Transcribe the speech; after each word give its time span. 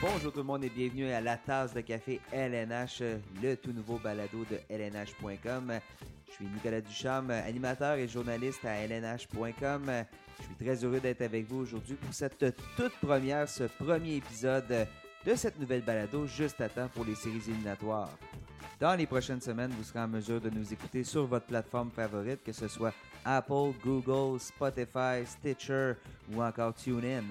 Bonjour 0.00 0.32
tout 0.32 0.38
le 0.38 0.44
monde 0.44 0.62
et 0.62 0.70
bienvenue 0.70 1.10
à 1.10 1.20
la 1.20 1.36
tasse 1.36 1.74
de 1.74 1.80
café 1.80 2.20
LNH, 2.32 3.02
le 3.42 3.56
tout 3.56 3.72
nouveau 3.72 3.98
balado 3.98 4.44
de 4.48 4.60
LNH.com. 4.70 5.72
Je 6.28 6.32
suis 6.32 6.46
Nicolas 6.46 6.80
Ducharme, 6.80 7.32
animateur 7.32 7.96
et 7.96 8.06
journaliste 8.06 8.64
à 8.64 8.76
LNH.com. 8.86 9.90
Je 10.38 10.44
suis 10.44 10.54
très 10.54 10.84
heureux 10.84 11.00
d'être 11.00 11.22
avec 11.22 11.48
vous 11.48 11.62
aujourd'hui 11.62 11.96
pour 11.96 12.14
cette 12.14 12.38
toute 12.76 12.96
première, 13.00 13.48
ce 13.48 13.64
premier 13.64 14.16
épisode 14.16 14.86
de 15.26 15.34
cette 15.34 15.58
nouvelle 15.58 15.82
balado 15.82 16.28
juste 16.28 16.60
à 16.60 16.68
temps 16.68 16.88
pour 16.94 17.04
les 17.04 17.16
séries 17.16 17.42
éliminatoires. 17.48 18.16
Dans 18.78 18.94
les 18.94 19.08
prochaines 19.08 19.40
semaines, 19.40 19.72
vous 19.76 19.82
serez 19.82 19.98
en 19.98 20.06
mesure 20.06 20.40
de 20.40 20.48
nous 20.48 20.72
écouter 20.72 21.02
sur 21.02 21.26
votre 21.26 21.46
plateforme 21.46 21.90
favorite, 21.90 22.44
que 22.44 22.52
ce 22.52 22.68
soit 22.68 22.94
Apple, 23.24 23.72
Google, 23.84 24.38
Spotify, 24.38 25.26
Stitcher 25.26 25.94
ou 26.32 26.40
encore 26.40 26.72
TuneIn. 26.72 27.24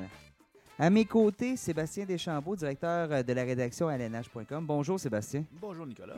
À 0.80 0.90
mes 0.90 1.06
côtés, 1.06 1.56
Sébastien 1.58 2.06
Deschambault, 2.06 2.56
directeur 2.56 3.24
de 3.24 3.34
la 3.34 3.44
rédaction 3.44 3.88
à 3.88 3.96
LNH.com. 3.98 4.66
Bonjour 4.66 5.00
Sébastien. 5.00 5.44
Bonjour 5.60 5.88
Nicolas. 5.88 6.16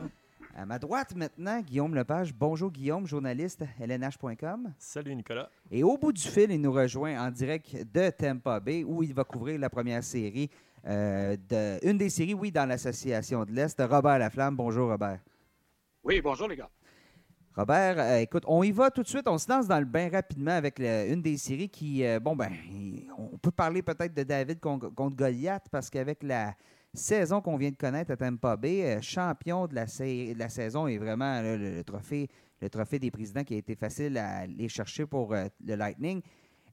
À 0.54 0.66
ma 0.66 0.78
droite 0.78 1.14
maintenant, 1.16 1.60
Guillaume 1.62 1.94
Lepage. 1.94 2.34
Bonjour 2.34 2.70
Guillaume, 2.70 3.06
journaliste 3.06 3.62
à 3.62 3.84
LNH.com. 3.86 4.72
Salut 4.78 5.14
Nicolas. 5.14 5.48
Et 5.70 5.82
au 5.82 5.96
bout 5.96 6.12
du 6.12 6.20
fil, 6.22 6.50
il 6.50 6.60
nous 6.60 6.72
rejoint 6.72 7.18
en 7.26 7.30
direct 7.30 7.74
de 7.94 8.10
Tampa 8.10 8.60
Bay 8.60 8.84
où 8.84 9.02
il 9.02 9.14
va 9.14 9.24
couvrir 9.24 9.58
la 9.58 9.70
première 9.70 10.04
série, 10.04 10.50
euh, 10.86 11.36
de, 11.48 11.78
une 11.88 11.96
des 11.96 12.10
séries, 12.10 12.34
oui, 12.34 12.50
dans 12.50 12.66
l'Association 12.66 13.44
de 13.44 13.52
l'Est. 13.52 13.80
Robert 13.80 14.18
Laflamme. 14.18 14.56
Bonjour 14.56 14.90
Robert. 14.90 15.20
Oui, 16.04 16.20
bonjour 16.20 16.48
les 16.48 16.56
gars. 16.56 16.68
Robert, 17.56 17.96
euh, 17.98 18.18
écoute, 18.18 18.44
on 18.46 18.62
y 18.62 18.72
va 18.72 18.90
tout 18.90 19.02
de 19.02 19.08
suite. 19.08 19.26
On 19.26 19.36
se 19.38 19.50
lance 19.50 19.66
dans 19.66 19.78
le 19.78 19.84
bain 19.84 20.08
rapidement 20.10 20.52
avec 20.52 20.78
le- 20.78 21.12
une 21.12 21.20
des 21.22 21.36
séries 21.36 21.68
qui, 21.68 22.04
euh, 22.04 22.18
bon, 22.20 22.34
ben, 22.36 22.50
peut 23.40 23.50
parler 23.50 23.82
peut-être 23.82 24.14
de 24.14 24.22
David 24.22 24.60
con- 24.60 24.78
contre, 24.78 25.16
Goliath 25.16 25.66
parce 25.70 25.90
qu'avec 25.90 26.22
la 26.22 26.54
saison 26.92 27.40
qu'on 27.40 27.56
vient 27.56 27.70
de 27.70 27.76
connaître 27.76 28.12
à 28.12 28.16
Tampa 28.16 28.56
Bay, 28.56 28.84
euh, 28.84 29.00
champion 29.00 29.66
de 29.66 29.74
la, 29.74 29.86
saison 29.86 30.86
et 30.86 30.98
vraiment 30.98 31.40
le, 31.42 31.82
trophée, 31.82 32.28
le 32.60 32.68
trophée 32.68 32.98
des 32.98 33.10
présidents 33.10 33.44
qui 33.44 33.54
a 33.54 33.58
été 33.58 33.74
facile 33.74 34.18
à 34.18 34.38
aller 34.38 34.68
chercher 34.68 35.06
pour 35.06 35.32
euh, 35.32 35.46
le 35.64 35.74
Lightning. 35.74 36.20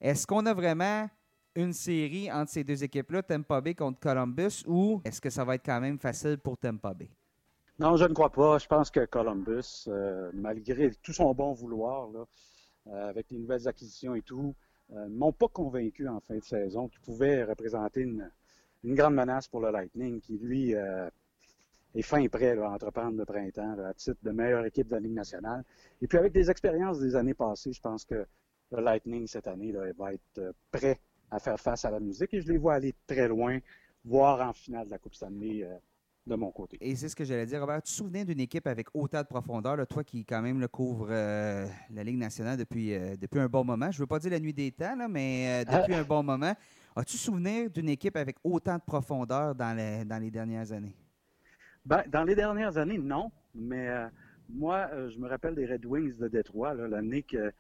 Est-ce 0.02 0.26
qu'on 0.26 0.46
a 0.46 0.54
vraiment 0.54 1.10
une 1.56 1.74
série 1.74 2.32
entre 2.32 2.52
ces 2.52 2.64
deux 2.64 2.84
équipes-là, 2.84 3.24
Tampa 3.24 3.62
Bay 3.62 3.74
contre 3.74 4.00
Columbus, 4.00 4.64
ou 4.68 5.02
est-ce 5.04 5.22
que 5.22 5.30
ça 5.30 5.44
va 5.44 5.56
être 5.56 5.66
quand 5.66 5.82
même 5.82 5.98
facile 5.98 6.38
pour 6.38 6.58
Tampa 6.58 6.94
Bay? 6.94 7.10
Non, 7.80 7.96
je 7.96 8.06
ne 8.06 8.14
crois 8.14 8.32
pas. 8.32 8.58
Je 8.58 8.68
pense 8.68 8.90
que 8.90 9.06
Columbus, 9.06 9.86
euh, 9.88 10.32
malgré 10.34 10.92
tout 11.02 11.14
son 11.14 11.34
bon 11.34 11.54
vouloir, 11.54 12.10
avec 12.92 13.30
les 13.32 13.38
nouvelles 13.38 13.68
acquisitions 13.68 14.16
et 14.16 14.22
tout, 14.22 14.56
euh, 14.96 15.08
m'ont 15.10 15.34
pas 15.34 15.48
convaincu 15.48 16.08
en 16.08 16.20
fin 16.20 16.36
de 16.36 16.44
saison 16.44 16.88
qu'ils 16.88 17.02
pouvaient 17.02 17.44
représenter 17.44 18.02
une, 18.02 18.30
grande 18.84 19.16
menace 19.16 19.48
pour 19.48 19.60
le 19.60 19.72
Lightning, 19.72 20.22
qui 20.22 20.38
lui 20.38 20.74
euh, 20.74 21.10
est 21.94 22.02
fin 22.02 22.26
prêt 22.28 22.58
à 22.58 22.70
entreprendre 22.70 23.18
le 23.18 23.26
printemps 23.26 23.78
à 23.80 23.94
titre 23.94 24.20
de 24.24 24.32
meilleure 24.32 24.66
équipe 24.66 24.88
de 24.88 24.94
la 24.94 25.00
Ligue 25.02 25.14
nationale. 25.16 25.64
Et 26.02 26.08
puis 26.08 26.18
avec 26.18 26.32
des 26.32 26.50
expériences 26.50 27.00
des 27.00 27.16
années 27.16 27.34
passées, 27.34 27.74
je 27.74 27.82
pense 27.82 28.06
que 28.06 28.26
le 28.72 28.82
Lightning 28.82 29.28
cette 29.28 29.48
année 29.48 29.74
va 29.98 30.14
être 30.14 30.22
euh, 30.38 30.52
prêt 30.72 31.00
à 31.32 31.40
faire 31.40 31.60
face 31.60 31.86
à 31.86 31.92
la 31.92 32.00
musique 32.00 32.34
et 32.34 32.42
je 32.42 32.52
les 32.52 32.58
vois 32.58 32.76
aller 32.76 32.96
très 33.06 33.28
loin, 33.28 33.60
voire 34.06 34.48
en 34.48 34.54
finale 34.54 34.86
de 34.86 34.92
la 34.92 34.98
Coupe 34.98 35.16
Stanley 35.16 35.64
euh, 35.64 35.76
de 36.28 36.36
mon 36.36 36.52
côté. 36.52 36.78
Et 36.82 36.96
c'est 36.96 37.10
ce 37.10 37.16
que 37.16 37.24
j'allais 37.24 37.46
dire, 37.46 37.62
Robert. 37.62 37.82
Tu 37.82 37.92
te 37.92 37.96
souviens 37.98 38.26
d'une 38.26 38.40
équipe 38.40 38.68
avec 38.68 38.88
autant 38.94 39.22
de 39.22 39.28
profondeur, 39.28 39.76
là, 39.78 39.86
toi 39.86 40.04
qui 40.04 40.26
quand 40.26 40.42
même 40.42 40.60
le 40.60 40.68
couvre 40.68 41.08
euh, 41.10 41.66
la 41.92 42.04
Ligue 42.04 42.18
nationale 42.18 42.58
depuis, 42.58 42.94
euh, 42.94 43.16
depuis 43.20 43.40
un 43.40 43.48
bon 43.48 43.64
moment. 43.64 43.90
Je 43.92 43.98
ne 43.98 44.04
veux 44.04 44.08
pas 44.08 44.20
dire 44.20 44.32
la 44.32 44.40
nuit 44.40 44.54
des 44.54 44.72
temps, 44.72 44.96
là, 44.96 45.08
mais 45.08 45.64
euh, 45.66 45.66
depuis 45.86 45.96
un 45.96 46.04
bon 46.04 46.24
moment. 46.24 46.54
As-tu 46.96 47.18
souvenir 47.18 47.70
d'une 47.70 47.90
équipe 47.90 48.18
avec 48.18 48.38
autant 48.44 48.76
de 48.76 48.82
profondeur 48.86 49.56
dans 49.56 49.76
les, 49.76 50.04
dans 50.04 50.18
les 50.18 50.32
dernières 50.32 50.72
années? 50.72 50.96
Ben, 51.86 52.04
dans 52.12 52.24
les 52.24 52.36
dernières 52.36 52.78
années, 52.78 52.98
non. 52.98 53.32
Mais 53.56 53.88
euh, 53.88 54.08
moi, 54.50 54.90
euh, 54.94 55.10
je 55.10 55.18
me 55.20 55.28
rappelle 55.28 55.56
des 55.56 55.66
Red 55.66 55.86
Wings 55.86 56.18
de 56.18 56.28
Détroit, 56.28 56.74
l'année 56.74 57.24
que- 57.24 57.52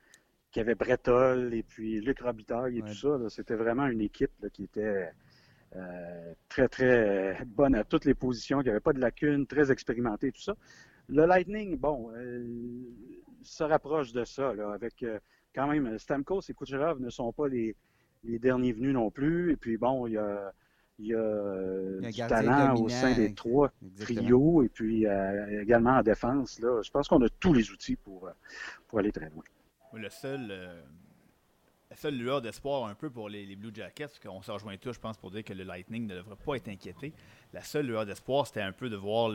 qu'il 0.52 0.62
y 0.62 0.64
avait 0.64 0.76
Bretol 0.76 1.54
et 1.54 1.64
puis 1.64 2.00
Luc 2.02 2.20
Robitaille 2.22 2.80
et 2.80 2.82
Ouais. 2.82 2.90
tout 2.90 2.96
ça. 2.96 3.30
C'était 3.30 3.56
vraiment 3.56 3.86
une 3.88 4.02
équipe 4.02 4.32
là, 4.42 4.50
qui 4.50 4.64
était 4.64 5.12
euh, 5.76 6.34
très, 6.50 6.68
très 6.68 6.86
euh, 6.86 7.46
bonne 7.46 7.76
à 7.76 7.84
toutes 7.84 8.06
les 8.06 8.14
positions, 8.14 8.62
qui 8.62 8.68
n'avait 8.68 8.80
pas 8.80 8.94
de 8.94 9.00
lacunes, 9.00 9.46
très 9.46 9.72
expérimentée, 9.72 10.32
tout 10.32 10.42
ça. 10.42 10.56
Le 11.10 11.26
Lightning, 11.26 11.78
bon, 11.78 12.12
euh, 12.16 12.46
se 13.42 13.64
rapproche 13.64 14.12
de 14.14 14.24
ça, 14.26 14.54
là, 14.54 14.72
avec 14.74 15.04
euh, 15.04 15.20
quand 15.54 15.68
même 15.68 15.98
Stamkos 15.98 16.42
et 16.50 16.54
Kucherov 16.54 17.00
ne 17.00 17.10
sont 17.10 17.32
pas 17.32 17.48
les, 17.48 17.76
les 18.24 18.40
derniers 18.40 18.74
venus 18.74 18.94
non 18.94 19.10
plus. 19.10 19.52
Et 19.54 19.56
puis 19.56 19.78
bon, 19.78 20.08
il 20.08 20.14
y 20.14 20.18
a, 20.18 20.54
il 21.00 21.08
y 21.08 21.16
a, 21.16 21.56
Il 22.02 22.16
y 22.16 22.22
a 22.22 22.26
un 22.26 22.28
du 22.28 22.34
talent 22.34 22.76
au 22.76 22.90
sein 22.90 23.16
des 23.16 23.34
trois 23.34 23.72
Exactement. 23.86 24.22
trio 24.22 24.64
et 24.64 24.70
puis 24.70 25.06
euh, 25.06 25.62
également 25.62 25.92
en 25.92 26.02
défense. 26.02 26.60
Là, 26.60 26.82
je 26.82 26.90
pense 26.90 27.08
qu'on 27.08 27.22
a 27.24 27.30
tous 27.40 27.54
les 27.54 27.72
outils 27.72 27.96
pour, 27.96 28.30
pour 28.88 29.00
aller 29.00 29.12
très 29.12 29.30
loin. 29.30 29.44
Le 29.94 30.10
seul, 30.10 30.48
euh, 30.52 30.82
seule 32.00 32.16
lueur 32.16 32.42
d'espoir 32.42 32.86
un 32.86 32.96
peu 32.96 33.10
pour 33.10 33.30
les, 33.30 33.56
Blue 33.56 33.72
Jackets, 33.74 34.08
parce 34.08 34.20
qu'on 34.20 34.42
se 34.42 34.52
rejoint 34.52 34.78
tous, 34.78 34.94
je 34.94 35.00
pense, 35.00 35.18
pour 35.18 35.32
dire 35.32 35.44
que 35.44 35.54
le 35.54 35.64
Lightning 35.64 36.08
ne 36.08 36.16
devrait 36.16 36.36
pas 36.36 36.56
être 36.56 36.68
inquiété. 36.68 37.14
La 37.54 37.62
seule 37.62 37.88
lueur 37.88 38.06
d'espoir, 38.06 38.46
c'était 38.46 38.62
un 38.62 38.72
peu 38.72 38.90
de 38.90 38.96
voir 38.96 39.30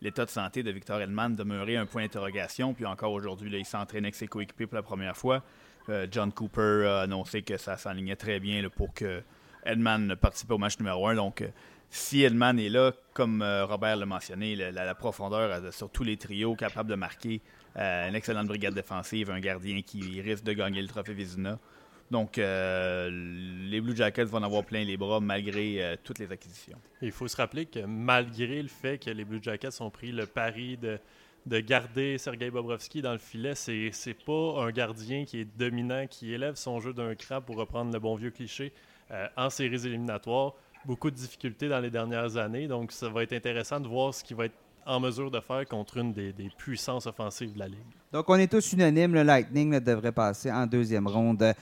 l'état 0.00 0.24
de 0.24 0.30
santé 0.30 0.62
de 0.62 0.70
Victor 0.70 1.00
Edman 1.00 1.34
demeurer 1.34 1.76
un 1.76 1.86
point 1.86 2.02
d'interrogation. 2.02 2.74
Puis 2.74 2.86
encore 2.86 3.12
aujourd'hui, 3.12 3.50
il 3.58 3.64
s'entraîne 3.64 4.04
avec 4.04 4.14
ses 4.14 4.26
coéquipiers 4.26 4.66
pour 4.66 4.76
la 4.76 4.82
première 4.82 5.16
fois. 5.16 5.42
Euh, 5.88 6.06
John 6.10 6.32
Cooper 6.32 6.86
a 6.86 7.00
annoncé 7.00 7.42
que 7.42 7.56
ça 7.56 7.76
s'enlignait 7.76 8.16
très 8.16 8.40
bien 8.40 8.68
pour 8.70 8.94
que 8.94 9.22
Edman 9.64 10.16
participe 10.16 10.50
au 10.50 10.58
match 10.58 10.78
numéro 10.78 11.06
1. 11.06 11.14
Donc, 11.16 11.42
euh, 11.42 11.48
si 11.90 12.22
Edman 12.22 12.58
est 12.58 12.68
là, 12.68 12.92
comme 13.12 13.42
euh, 13.42 13.66
Robert 13.66 13.96
l'a 13.96 14.06
mentionné, 14.06 14.56
la, 14.56 14.94
profondeur 14.94 15.72
sur 15.72 15.90
tous 15.90 16.04
les 16.04 16.16
trios, 16.16 16.54
capable 16.54 16.88
de 16.88 16.94
marquer, 16.94 17.40
une 17.74 18.14
excellente 18.14 18.48
brigade 18.48 18.74
défensive, 18.74 19.30
un 19.30 19.40
gardien 19.40 19.80
qui 19.80 20.20
risque 20.20 20.44
de 20.44 20.52
gagner 20.52 20.82
le 20.82 20.88
trophée 20.88 21.14
Vizina. 21.14 21.58
Donc, 22.10 22.36
euh, 22.36 23.08
les 23.70 23.80
Blue 23.80 23.96
Jackets 23.96 24.24
vont 24.24 24.38
en 24.38 24.42
avoir 24.42 24.64
plein 24.64 24.84
les 24.84 24.96
bras 24.96 25.20
malgré 25.20 25.82
euh, 25.82 25.96
toutes 26.02 26.18
les 26.18 26.30
acquisitions. 26.30 26.78
Il 27.00 27.12
faut 27.12 27.28
se 27.28 27.36
rappeler 27.36 27.66
que 27.66 27.80
malgré 27.80 28.60
le 28.60 28.68
fait 28.68 28.98
que 28.98 29.10
les 29.10 29.24
Blue 29.24 29.40
Jackets 29.42 29.80
ont 29.80 29.90
pris 29.90 30.12
le 30.12 30.26
pari 30.26 30.76
de, 30.76 30.98
de 31.46 31.60
garder 31.60 32.18
Sergei 32.18 32.50
Bobrovski 32.50 33.00
dans 33.00 33.12
le 33.12 33.18
filet, 33.18 33.54
c'est 33.54 33.90
c'est 33.92 34.22
pas 34.24 34.62
un 34.62 34.70
gardien 34.70 35.24
qui 35.24 35.40
est 35.40 35.48
dominant, 35.58 36.06
qui 36.06 36.32
élève 36.32 36.56
son 36.56 36.80
jeu 36.80 36.92
d'un 36.92 37.14
cran 37.14 37.40
pour 37.40 37.56
reprendre 37.56 37.92
le 37.92 37.98
bon 37.98 38.14
vieux 38.14 38.30
cliché 38.30 38.72
euh, 39.10 39.26
en 39.36 39.48
séries 39.48 39.86
éliminatoires. 39.86 40.52
Beaucoup 40.84 41.10
de 41.10 41.16
difficultés 41.16 41.68
dans 41.68 41.80
les 41.80 41.90
dernières 41.90 42.36
années, 42.36 42.66
donc 42.66 42.92
ça 42.92 43.08
va 43.08 43.22
être 43.22 43.32
intéressant 43.32 43.80
de 43.80 43.88
voir 43.88 44.12
ce 44.12 44.22
qu'il 44.22 44.36
va 44.36 44.46
être 44.46 44.54
en 44.84 45.00
mesure 45.00 45.30
de 45.30 45.40
faire 45.40 45.64
contre 45.66 45.98
une 45.98 46.12
des, 46.12 46.32
des 46.32 46.50
puissances 46.58 47.06
offensives 47.06 47.54
de 47.54 47.58
la 47.60 47.68
Ligue. 47.68 47.78
Donc, 48.12 48.28
on 48.28 48.34
est 48.34 48.50
tous 48.50 48.72
unanimes. 48.72 49.14
Le 49.14 49.22
Lightning 49.22 49.70
là, 49.70 49.80
devrait 49.80 50.12
passer 50.12 50.50
en 50.50 50.66
deuxième 50.66 51.06
ronde. 51.06 51.54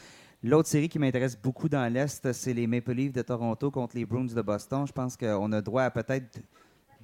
L'autre 0.43 0.71
série 0.71 0.89
qui 0.89 0.99
m'intéresse 0.99 1.37
beaucoup 1.37 1.69
dans 1.69 1.93
l'Est, 1.93 2.33
c'est 2.33 2.55
les 2.55 2.67
Maple 2.67 2.93
Leafs 2.93 3.13
de 3.13 3.21
Toronto 3.21 3.71
contre 3.71 3.95
les 3.95 4.07
Bruins 4.07 4.25
de 4.25 4.41
Boston. 4.41 4.87
Je 4.87 4.93
pense 4.93 5.15
qu'on 5.15 5.53
a 5.53 5.61
droit 5.61 5.83
à 5.83 5.91
peut-être 5.91 6.41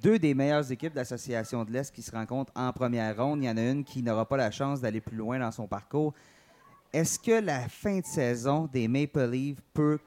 deux 0.01 0.17
des 0.17 0.33
meilleures 0.33 0.71
équipes 0.71 0.93
de 0.93 0.97
l'Association 0.97 1.63
de 1.63 1.71
l'Est 1.71 1.93
qui 1.93 2.01
se 2.01 2.11
rencontrent 2.11 2.51
en 2.55 2.73
première 2.73 3.15
ronde. 3.15 3.43
Il 3.43 3.45
y 3.45 3.49
en 3.49 3.57
a 3.57 3.61
une 3.61 3.83
qui 3.83 4.01
n'aura 4.01 4.27
pas 4.27 4.37
la 4.37 4.49
chance 4.49 4.81
d'aller 4.81 5.01
plus 5.01 5.15
loin 5.15 5.37
dans 5.37 5.51
son 5.51 5.67
parcours. 5.67 6.15
Est-ce 6.91 7.19
que 7.19 7.39
la 7.39 7.69
fin 7.69 7.99
de 7.99 8.05
saison 8.05 8.67
des 8.73 8.87
Maple 8.87 9.29
Leafs 9.29 9.61
peut 9.71 9.99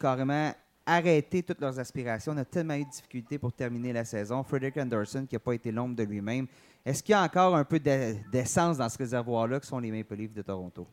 carrément 0.00 0.52
arrêter 0.86 1.42
toutes 1.42 1.60
leurs 1.60 1.78
aspirations? 1.78 2.32
On 2.32 2.38
a 2.38 2.44
tellement 2.46 2.74
eu 2.76 2.86
de 2.86 2.90
difficultés 2.90 3.36
pour 3.38 3.52
terminer 3.52 3.92
la 3.92 4.06
saison. 4.06 4.42
Frederick 4.44 4.78
Anderson 4.78 5.26
qui 5.28 5.34
n'a 5.34 5.40
pas 5.40 5.52
été 5.52 5.70
l'ombre 5.70 5.94
de 5.94 6.04
lui-même. 6.04 6.46
Est-ce 6.86 7.02
qu'il 7.02 7.12
y 7.12 7.16
a 7.16 7.22
encore 7.22 7.54
un 7.54 7.64
peu 7.64 7.78
d'e- 7.78 8.16
d'essence 8.32 8.78
dans 8.78 8.88
ce 8.88 8.96
réservoir-là 8.96 9.60
que 9.60 9.66
sont 9.66 9.78
les 9.78 9.90
Maple 9.90 10.14
Leafs 10.14 10.32
de 10.32 10.40
Toronto? 10.40 10.86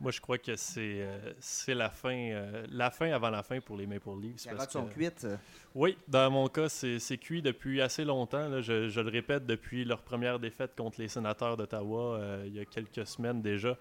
Moi, 0.00 0.10
je 0.12 0.20
crois 0.20 0.38
que 0.38 0.56
c'est 0.56 1.02
euh, 1.02 1.34
c'est 1.40 1.74
la 1.74 1.90
fin 1.90 2.14
euh, 2.14 2.64
la 2.70 2.90
fin 2.90 3.12
avant 3.12 3.28
la 3.28 3.42
fin 3.42 3.60
pour 3.60 3.76
les 3.76 3.86
Maple 3.86 4.08
Leafs. 4.20 4.46
Les 4.46 4.52
carottes 4.52 4.70
sont 4.70 4.86
cuites. 4.86 5.26
Oui, 5.74 5.96
dans 6.08 6.30
mon 6.30 6.48
cas, 6.48 6.70
c'est 6.70 7.18
cuit 7.18 7.42
depuis 7.42 7.82
assez 7.82 8.04
longtemps. 8.04 8.48
là. 8.48 8.62
Je, 8.62 8.88
je 8.88 9.00
le 9.00 9.10
répète, 9.10 9.44
depuis 9.44 9.84
leur 9.84 10.00
première 10.00 10.38
défaite 10.38 10.74
contre 10.74 11.00
les 11.00 11.08
sénateurs 11.08 11.56
d'Ottawa, 11.58 12.16
euh, 12.16 12.44
il 12.46 12.54
y 12.54 12.60
a 12.60 12.64
quelques 12.64 13.06
semaines 13.06 13.42
déjà. 13.42 13.76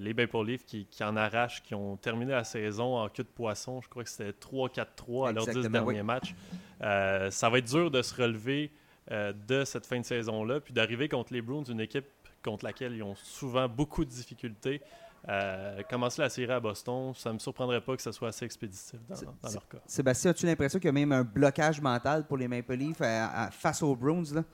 Les 0.00 0.14
Maple 0.14 0.44
Leafs 0.44 0.64
qui, 0.64 0.84
qui 0.86 1.04
en 1.04 1.14
arrachent, 1.16 1.62
qui 1.62 1.76
ont 1.76 1.96
terminé 1.96 2.32
la 2.32 2.42
saison 2.42 2.96
en 2.96 3.08
queue 3.08 3.22
de 3.22 3.28
poisson. 3.28 3.80
Je 3.80 3.88
crois 3.88 4.02
que 4.02 4.10
c'était 4.10 4.32
3-4-3 4.32 5.28
à 5.28 5.32
leurs 5.32 5.44
10 5.44 5.50
Exactement, 5.50 5.84
derniers 5.84 6.00
oui. 6.00 6.06
matchs. 6.06 6.34
Ça 6.80 7.48
va 7.48 7.58
être 7.58 7.70
dur 7.70 7.88
de 7.88 8.02
se 8.02 8.12
relever 8.20 8.72
de 9.08 9.64
cette 9.64 9.86
fin 9.86 10.00
de 10.00 10.04
saison-là, 10.04 10.58
puis 10.58 10.74
d'arriver 10.74 11.08
contre 11.08 11.32
les 11.32 11.40
Bruins, 11.40 11.62
une 11.62 11.80
équipe 11.80 12.06
contre 12.42 12.64
laquelle 12.64 12.94
ils 12.96 13.02
ont 13.04 13.14
souvent 13.14 13.68
beaucoup 13.68 14.04
de 14.04 14.10
difficultés. 14.10 14.80
Euh, 15.28 15.82
commencer 15.88 16.22
la 16.22 16.30
série 16.30 16.50
à 16.50 16.60
Boston, 16.60 17.12
ça 17.14 17.28
ne 17.28 17.34
me 17.34 17.38
surprendrait 17.38 17.80
pas 17.80 17.94
que 17.94 18.02
ce 18.02 18.10
soit 18.10 18.28
assez 18.28 18.44
expéditif 18.44 18.98
dans, 19.08 19.50
leur 19.50 19.68
cas. 19.68 19.78
Sébastien, 19.86 20.30
as-tu 20.30 20.46
l'impression 20.46 20.78
qu'il 20.78 20.86
y 20.86 20.88
a 20.88 20.92
même 20.92 21.12
un 21.12 21.24
blocage 21.24 21.80
mental 21.80 22.26
pour 22.26 22.38
les 22.38 22.48
Maple 22.48 22.74
Leafs 22.74 23.02
à- 23.02 23.44
à- 23.44 23.50
face 23.50 23.82
aux 23.82 23.94
Bruins? 23.94 24.34
Là? 24.34 24.44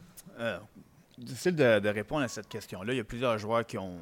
Euh, 0.40 0.58
difficile 1.18 1.54
de, 1.54 1.78
de 1.78 1.88
répondre 1.88 2.22
à 2.22 2.28
cette 2.28 2.48
question-là. 2.48 2.92
Il 2.92 2.96
y 2.96 3.00
a 3.00 3.04
plusieurs 3.04 3.38
joueurs 3.38 3.64
qui 3.64 3.78
ont, 3.78 3.98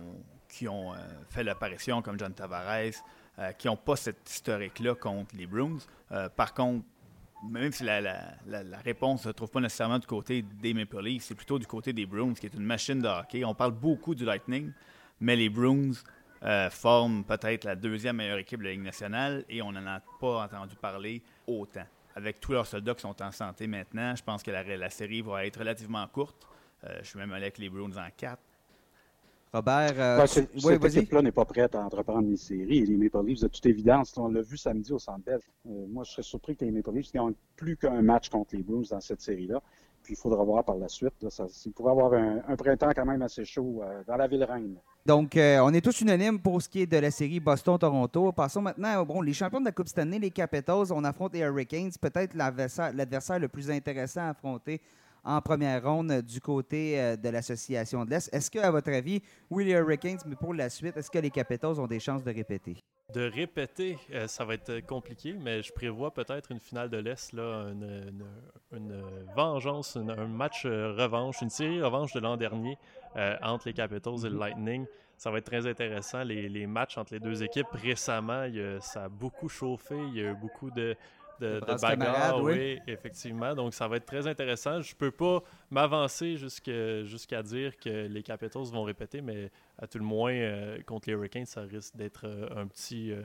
qui 0.49 0.69
ont 0.69 0.93
euh, 0.93 0.97
fait 1.29 1.45
l'apparition, 1.45 2.01
comme 2.01 2.19
John 2.19 2.33
Tavares, 2.33 2.95
euh, 3.39 3.53
qui 3.53 3.67
n'ont 3.67 3.77
pas 3.77 3.97
cette 3.97 4.29
historique-là 4.31 4.95
contre 4.95 5.37
les 5.37 5.47
Bruins. 5.47 5.79
Euh, 6.13 6.29
par 6.29 6.55
contre, 6.55 6.85
même 7.47 7.73
si 7.73 7.85
la, 7.85 8.01
réponse 8.85 9.27
ne 9.27 9.31
se 9.31 9.35
trouve 9.35 9.51
pas 9.51 9.61
nécessairement 9.61 9.99
du 9.99 10.07
côté 10.07 10.43
des 10.43 10.73
Maple 10.73 11.03
Leafs, 11.03 11.25
c'est 11.25 11.35
plutôt 11.35 11.59
du 11.59 11.67
côté 11.67 11.93
des 11.93 12.07
Bruins, 12.07 12.33
qui 12.33 12.47
est 12.47 12.55
une 12.55 12.65
machine 12.65 13.01
de 13.01 13.09
hockey. 13.09 13.45
On 13.45 13.55
parle 13.55 13.73
beaucoup 13.73 14.15
du 14.15 14.25
Lightning, 14.25 14.73
mais 15.21 15.37
les 15.37 15.51
Bruins 15.51 15.93
euh, 16.44 16.70
forment 16.70 17.25
peut-être 17.25 17.64
la 17.64 17.76
deuxième 17.76 18.17
meilleure 18.17 18.38
équipe 18.38 18.61
de 18.61 18.64
la 18.64 18.73
Ligue 18.73 18.82
nationale 18.82 19.44
et 19.49 19.62
on 19.62 19.73
n'en 19.73 19.87
a 19.87 20.00
pas 20.20 20.44
entendu 20.44 20.76
parler 20.76 21.23
autant. 21.46 21.85
Avec 22.17 22.41
tous 22.41 22.52
leurs 22.52 22.67
soldats 22.67 22.94
qui 22.94 23.00
sont 23.00 23.20
en 23.23 23.32
santé 23.32 23.67
maintenant, 23.67 24.14
je 24.14 24.23
pense 24.23 24.43
que 24.43 24.50
la, 24.50 24.91
série 24.91 25.23
va 25.23 25.46
être 25.46 25.58
relativement 25.58 26.06
courte. 26.06 26.46
Euh, 26.85 26.99
je 27.02 27.08
suis 27.08 27.19
même 27.19 27.32
allé 27.32 27.44
avec 27.44 27.58
les 27.58 27.69
Bruins 27.69 27.96
en 27.96 28.08
4. 28.17 28.38
Robert, 29.55 29.93
euh, 29.99 30.19
ouais, 30.19 30.26
cette 30.26 30.96
équipe-là 30.96 31.23
n'est 31.23 31.31
pas 31.31 31.44
prête 31.44 31.76
à 31.76 31.85
entreprendre 31.85 32.29
les 32.29 32.37
séries. 32.37 32.85
Les 32.87 32.96
Maple 32.96 33.25
Leafs, 33.25 33.43
de 33.43 33.46
toute 33.46 33.64
évidence, 33.67 34.12
on 34.19 34.26
l'a 34.26 34.43
vu 34.43 34.56
samedi 34.56 34.93
au 34.93 34.99
Centre 34.99 35.20
Bell. 35.25 35.38
Euh, 35.69 35.87
moi, 35.88 36.02
je 36.02 36.11
serais 36.11 36.23
surpris 36.25 36.56
que 36.56 36.64
les 36.64 36.73
Maple 36.73 36.91
Leafs 36.93 37.14
n'aient 37.14 37.20
plus 37.55 37.76
qu'un 37.76 38.02
match 38.02 38.31
contre 38.31 38.56
les 38.56 38.64
Blues 38.64 38.88
dans 38.88 39.00
cette 39.00 39.20
série-là. 39.20 39.62
Puis 40.02 40.14
il 40.14 40.17
faudra 40.17 40.43
voir 40.43 40.64
par 40.64 40.75
la 40.75 40.88
suite. 40.88 41.12
ça, 41.31 41.46
il 41.67 41.73
pourrait 41.73 41.93
avoir 41.93 42.14
un, 42.14 42.56
printemps 42.56 42.91
quand 42.96 43.06
même 43.06 43.23
assez 43.23 43.44
chaud 43.44 43.81
euh, 43.85 44.02
dans 44.08 44.17
la 44.17 44.26
ville 44.26 44.43
reine. 44.43 44.76
Donc, 45.06 45.33
on 45.37 45.75
est 45.75 45.83
tous 45.83 46.01
unanimes 46.01 46.41
pour 46.41 46.62
ce 46.62 46.69
qui 46.69 46.81
est 46.81 46.87
de 46.87 46.97
la 46.97 47.11
série 47.11 47.39
Boston-Toronto. 47.39 48.33
Passons 48.33 48.62
maintenant, 48.62 49.05
bon, 49.05 49.21
les 49.21 49.35
champions 49.35 49.61
de 49.61 49.67
la 49.67 49.73
Coupe 49.73 49.89
Stanley, 49.89 50.19
les 50.19 50.31
Capitals, 50.31 50.93
on 50.93 51.05
affronte 51.05 51.35
les 51.35 51.41
Hurricanes, 51.41 51.91
peut-être 52.01 52.35
l'adversaire 52.35 53.39
le 53.39 53.49
plus 53.49 53.71
intéressant 53.71 54.23
à 54.23 54.29
affronter 54.31 54.81
en 55.25 55.41
première 55.41 55.82
ronde 55.82 56.21
du 56.23 56.41
côté 56.41 57.00
euh, 57.00 57.17
de 57.17 57.29
l'association 57.29 58.05
de 58.05 58.11
l'Est. 58.11 58.32
Est-ce 58.32 58.50
que, 58.50 58.59
à 58.59 58.71
votre 58.71 58.91
avis, 58.91 59.23
oui, 59.50 59.65
les 59.65 59.73
Hurricanes, 59.73 60.19
mais 60.26 60.37
pour 60.37 60.55
la 60.55 60.69
suite, 60.69 60.97
est-ce 60.97 61.11
que 61.11 61.19
les 61.19 61.31
Capitals 61.31 61.81
ont 61.81 61.87
des 61.87 62.00
chances 62.00 62.23
de 62.23 62.32
répéter? 62.32 62.76
De 63.12 63.29
répéter, 63.29 63.99
euh, 64.12 64.26
ça 64.26 64.44
va 64.44 64.55
être 64.55 64.81
compliqué, 64.87 65.35
mais 65.35 65.62
je 65.62 65.73
prévois 65.73 66.12
peut-être 66.12 66.50
une 66.50 66.61
finale 66.61 66.91
de 66.91 66.99
l'Est, 66.99 67.32
là, 67.32 67.67
une, 67.71 69.05
vengeance, 69.37 69.97
un 69.97 70.26
match 70.26 70.65
euh, 70.65 70.94
revanche, 70.97 71.41
une 71.43 71.50
série 71.50 71.82
revanche 71.82 72.12
de 72.12 72.20
l'an 72.20 72.37
dernier 72.37 72.77
entre 73.43 73.69
les 73.69 73.75
Capitals 73.75 74.25
et 74.25 74.29
le 74.29 74.35
mhm. 74.35 74.41
Lightning. 74.41 74.87
Ça 75.17 75.31
va 75.31 75.38
être 75.38 75.47
très 75.47 75.69
intéressant. 75.69 76.25
Les, 76.25 76.67
matchs 76.67 76.99
entre 76.99 77.15
les 77.15 77.20
deux 77.20 77.44
équipes 77.44 77.69
récemment, 77.70 78.49
ça 78.81 79.05
a 79.05 79.09
beaucoup 79.09 79.49
chauffé. 79.49 79.94
Il 79.97 80.17
y 80.17 80.20
a 80.20 80.32
eu 80.32 80.35
beaucoup 80.35 80.73
de, 80.73 80.97
de, 81.41 81.61
bagarre, 81.81 82.43
oui. 82.43 82.79
effectivement. 82.87 83.55
Donc, 83.55 83.75
ça 83.75 83.89
va 83.89 83.97
être 83.97 84.07
très 84.07 84.27
intéressant. 84.27 84.81
Je 84.81 84.95
peux 84.95 85.11
pas 85.11 85.43
m'avancer 85.71 86.37
jusqu'à 86.37 87.43
dire 87.43 87.77
que 87.77 88.07
les 88.07 88.23
Capitals 88.23 88.67
vont 88.73 88.85
répéter, 88.85 89.21
mais 89.21 89.51
à 89.79 89.87
tout 89.87 89.99
le 89.99 90.05
moins, 90.05 90.33
euh, 90.33 90.79
contre 90.87 91.09
les 91.09 91.15
Hurricanes, 91.15 91.47
ça 91.47 91.63
risque 91.63 91.97
d'être 91.97 92.27
euh, 92.27 92.49
un, 92.57 92.67
petit, 92.67 93.13
euh, 93.13 93.23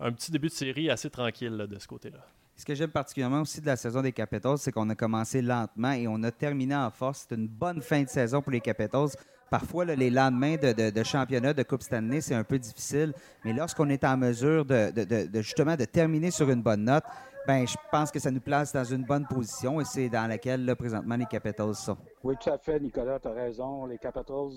un 0.00 0.12
petit 0.12 0.30
début 0.30 0.48
de 0.48 0.52
série 0.52 0.90
assez 0.90 1.10
tranquille 1.10 1.66
de 1.68 1.78
ce 1.78 1.86
côté-là. 1.86 2.24
Ce 2.56 2.64
que 2.64 2.74
j'aime 2.74 2.90
particulièrement 2.90 3.42
aussi 3.42 3.60
de 3.60 3.66
la 3.66 3.76
saison 3.76 4.02
des 4.02 4.10
Capitals, 4.10 4.58
c'est 4.58 4.72
qu'on 4.72 4.90
a 4.90 4.96
commencé 4.96 5.40
lentement 5.40 5.92
et 5.92 6.08
on 6.08 6.20
a 6.24 6.32
terminé 6.32 6.74
en 6.74 6.90
force. 6.90 7.26
C'est 7.28 7.36
une 7.36 7.46
bonne 7.46 7.80
fin 7.80 8.02
de 8.02 8.08
saison 8.08 8.42
pour 8.42 8.50
les 8.50 8.60
Capitals. 8.60 9.10
Parfois, 9.48 9.84
les 9.84 10.10
lendemains 10.10 10.56
de, 10.56 11.02
championnat 11.04 11.54
de 11.54 11.62
Coupe 11.62 11.82
Stanley, 11.82 12.20
c'est 12.20 12.34
un 12.34 12.44
peu 12.44 12.58
difficile. 12.58 13.14
Mais 13.44 13.52
lorsqu'on 13.52 13.88
est 13.88 14.04
en 14.04 14.16
mesure 14.16 14.64
de, 14.64 14.92
justement 15.40 15.76
de 15.76 15.84
terminer 15.84 16.30
sur 16.30 16.50
une 16.50 16.60
bonne 16.60 16.84
note, 16.84 17.04
ben, 17.46 17.66
je 17.66 17.76
pense 17.90 18.10
que 18.10 18.18
ça 18.18 18.30
nous 18.30 18.40
place 18.40 18.72
dans 18.72 18.84
une 18.84 19.04
bonne 19.04 19.26
position 19.26 19.80
et 19.80 19.84
c'est 19.84 20.08
dans 20.08 20.26
laquelle, 20.26 20.64
là, 20.64 20.76
présentement, 20.76 21.16
les 21.16 21.26
Capitals 21.26 21.74
sont. 21.74 21.96
Oui, 22.22 22.34
tout 22.40 22.50
à 22.50 22.58
fait, 22.58 22.78
Nicolas, 22.80 23.18
tu 23.18 23.28
as 23.28 23.32
raison. 23.32 23.86
Les 23.86 23.98
Capitals 23.98 24.50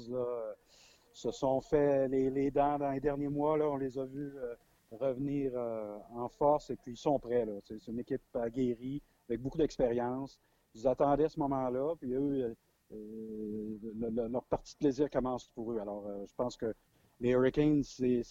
se 1.14 1.32
sont 1.32 1.62
fait 1.62 2.08
les, 2.08 2.52
dents 2.52 2.78
dans 2.78 2.92
les 2.92 3.00
derniers 3.00 3.30
mois. 3.30 3.58
Là, 3.58 3.70
on 3.70 3.78
les 3.78 3.98
a 3.98 4.06
vus 4.06 4.34
euh, 4.36 4.56
revenir 4.92 5.52
euh, 5.56 5.98
en 6.16 6.30
force 6.30 6.70
et 6.70 6.76
puis 6.76 6.94
ils 6.94 6.98
sont 6.98 7.20
prêts. 7.20 7.48
C'est 7.64 7.88
une 7.88 8.00
équipe 8.00 8.22
aguerrie, 8.36 9.02
avec 9.30 9.42
beaucoup 9.42 9.58
d'expérience. 9.58 10.40
Ils 10.74 10.88
attendaient 10.88 11.30
ce 11.30 11.40
moment-là, 11.40 11.96
puis 12.00 12.14
eux, 12.14 12.56
euh, 12.94 14.28
leur 14.30 14.44
partie 14.46 14.74
de 14.76 14.80
plaisir 14.80 15.10
commence 15.10 15.48
pour 15.50 15.74
eux. 15.74 15.80
Alors, 15.80 16.06
je 16.28 16.34
pense 16.36 16.58
que 16.58 16.74
les 17.20 17.32
Hurricanes, 17.32 17.84
c'est 17.84 18.24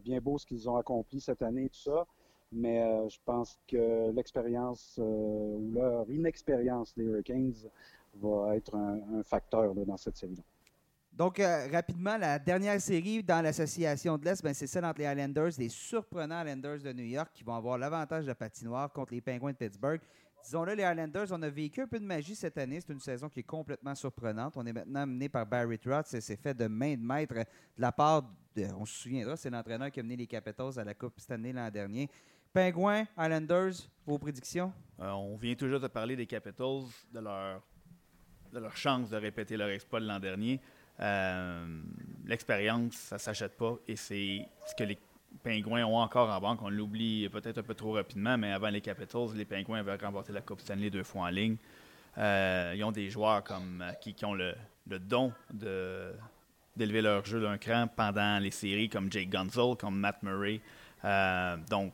bien 0.00 0.20
beau 0.20 0.38
ce 0.38 0.46
qu'ils 0.46 0.68
ont 0.68 0.76
accompli 0.76 1.20
cette 1.20 1.42
année, 1.42 1.68
tout 1.68 1.90
ça 1.90 2.06
mais 2.54 2.82
euh, 2.82 3.08
je 3.08 3.18
pense 3.24 3.58
que 3.68 4.10
l'expérience 4.12 4.96
euh, 4.98 5.02
ou 5.02 5.72
leur 5.74 6.08
inexpérience 6.10 6.94
des 6.94 7.04
Hurricanes 7.04 7.54
va 8.14 8.56
être 8.56 8.74
un, 8.76 9.22
facteur 9.24 9.74
dans 9.74 9.96
cette 9.96 10.16
série-là. 10.16 10.42
Donc, 11.12 11.38
euh, 11.38 11.68
rapidement, 11.70 12.16
la 12.16 12.38
dernière 12.38 12.80
série 12.80 13.22
dans 13.22 13.42
l'association 13.42 14.18
de 14.18 14.24
l'Est, 14.24 14.42
ben, 14.42 14.52
c'est 14.52 14.66
celle 14.66 14.84
entre 14.84 15.00
les 15.00 15.06
Islanders, 15.06 15.50
les 15.58 15.68
surprenants 15.68 16.40
Islanders 16.44 16.80
de 16.80 16.92
New 16.92 17.04
York 17.04 17.30
qui 17.32 17.44
vont 17.44 17.54
avoir 17.54 17.78
l'avantage 17.78 18.26
de 18.26 18.32
patinoire 18.32 18.92
contre 18.92 19.14
les 19.14 19.20
Penguins 19.20 19.52
de 19.52 19.56
Pittsburgh. 19.56 20.00
Disons-le, 20.44 20.74
les 20.74 20.82
Islanders, 20.82 21.28
on 21.30 21.40
a 21.40 21.48
vécu 21.48 21.80
un 21.80 21.86
peu 21.86 21.98
de 21.98 22.04
magie 22.04 22.34
cette 22.34 22.58
année. 22.58 22.78
C'est 22.80 22.92
une 22.92 23.00
saison 23.00 23.28
qui 23.30 23.40
est 23.40 23.44
complètement 23.44 23.94
surprenante. 23.94 24.54
On 24.56 24.66
est 24.66 24.74
maintenant 24.74 25.06
mené 25.06 25.28
par 25.28 25.46
Barry 25.46 25.78
Trotz 25.78 26.12
et 26.12 26.20
c'est 26.20 26.36
fait 26.36 26.52
de 26.52 26.66
main 26.66 26.96
de 26.96 27.00
maître 27.00 27.34
de 27.34 27.44
la 27.78 27.92
part, 27.92 28.30
de, 28.54 28.66
on 28.76 28.84
se 28.84 29.02
souviendra, 29.02 29.36
c'est 29.36 29.48
l'entraîneur 29.48 29.90
qui 29.90 30.00
a 30.00 30.02
mené 30.02 30.16
les 30.16 30.26
Capitals 30.26 30.78
à 30.78 30.84
la 30.84 30.92
Coupe 30.94 31.18
Stanley 31.18 31.52
l'an 31.52 31.70
dernier. 31.70 32.10
Penguins, 32.54 33.04
Islanders, 33.18 33.72
vos 34.06 34.16
prédictions? 34.16 34.72
Euh, 35.00 35.10
on 35.10 35.36
vient 35.36 35.56
toujours 35.56 35.80
de 35.80 35.88
parler 35.88 36.14
des 36.14 36.24
Capitals, 36.24 36.84
de 37.12 37.18
leur, 37.18 37.60
de 38.52 38.60
leur 38.60 38.76
chance 38.76 39.10
de 39.10 39.16
répéter 39.16 39.56
leur 39.56 39.70
exploit 39.70 39.98
de 39.98 40.06
l'an 40.06 40.20
dernier. 40.20 40.60
Euh, 41.00 41.80
l'expérience, 42.24 42.92
ça 42.92 43.16
ne 43.16 43.20
s'achète 43.20 43.56
pas 43.56 43.74
et 43.88 43.96
c'est 43.96 44.46
ce 44.68 44.74
que 44.76 44.84
les 44.84 44.96
Pingouins 45.42 45.84
ont 45.84 45.98
encore 45.98 46.30
en 46.30 46.40
banque. 46.40 46.62
On 46.62 46.70
l'oublie 46.70 47.28
peut-être 47.28 47.58
un 47.58 47.64
peu 47.64 47.74
trop 47.74 47.94
rapidement, 47.94 48.38
mais 48.38 48.52
avant 48.52 48.68
les 48.68 48.80
Capitals, 48.80 49.30
les 49.34 49.44
Pingouins 49.44 49.80
avaient 49.80 49.96
remporté 49.96 50.32
la 50.32 50.40
Coupe 50.40 50.60
Stanley 50.60 50.90
deux 50.90 51.02
fois 51.02 51.22
en 51.22 51.30
ligne. 51.30 51.56
Euh, 52.18 52.72
ils 52.76 52.84
ont 52.84 52.92
des 52.92 53.10
joueurs 53.10 53.42
comme, 53.42 53.84
qui, 54.00 54.14
qui 54.14 54.24
ont 54.24 54.34
le, 54.34 54.54
le 54.86 55.00
don 55.00 55.32
de, 55.52 56.12
d'élever 56.76 57.02
leur 57.02 57.24
jeu 57.24 57.40
d'un 57.40 57.58
cran 57.58 57.88
pendant 57.88 58.38
les 58.38 58.52
séries, 58.52 58.88
comme 58.88 59.10
Jake 59.10 59.30
Gunzel, 59.30 59.74
comme 59.76 59.98
Matt 59.98 60.22
Murray. 60.22 60.60
donc, 61.68 61.92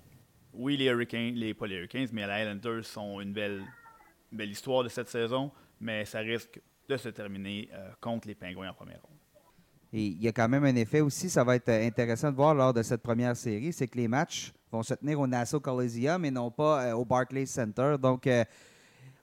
oui, 0.54 0.76
les 0.76 0.86
Hurricanes, 0.86 1.34
les, 1.34 1.54
pas 1.54 1.66
les 1.66 1.76
Hurricanes, 1.76 2.08
mais 2.12 2.26
les 2.26 2.42
Islanders 2.42 2.84
sont 2.84 3.20
une 3.20 3.32
belle, 3.32 3.62
belle 4.32 4.50
histoire 4.50 4.84
de 4.84 4.88
cette 4.88 5.08
saison, 5.08 5.50
mais 5.80 6.04
ça 6.04 6.20
risque 6.20 6.60
de 6.88 6.96
se 6.96 7.08
terminer 7.08 7.68
euh, 7.72 7.90
contre 8.00 8.28
les 8.28 8.34
Pingouins 8.34 8.70
en 8.70 8.74
première 8.74 9.00
ronde. 9.02 9.16
Et 9.92 10.06
il 10.06 10.22
y 10.22 10.28
a 10.28 10.32
quand 10.32 10.48
même 10.48 10.64
un 10.64 10.76
effet 10.76 11.00
aussi, 11.00 11.28
ça 11.28 11.42
va 11.42 11.56
être 11.56 11.68
intéressant 11.68 12.30
de 12.30 12.36
voir 12.36 12.54
lors 12.54 12.72
de 12.72 12.82
cette 12.82 13.02
première 13.02 13.36
série, 13.36 13.72
c'est 13.72 13.88
que 13.88 13.96
les 13.96 14.08
matchs 14.08 14.52
vont 14.70 14.82
se 14.82 14.94
tenir 14.94 15.18
au 15.18 15.26
Nassau 15.26 15.58
Coliseum 15.60 16.24
et 16.24 16.30
non 16.30 16.50
pas 16.50 16.86
euh, 16.86 16.94
au 16.94 17.04
Barclays 17.04 17.46
Center. 17.46 17.96
Donc, 18.00 18.26
euh, 18.26 18.44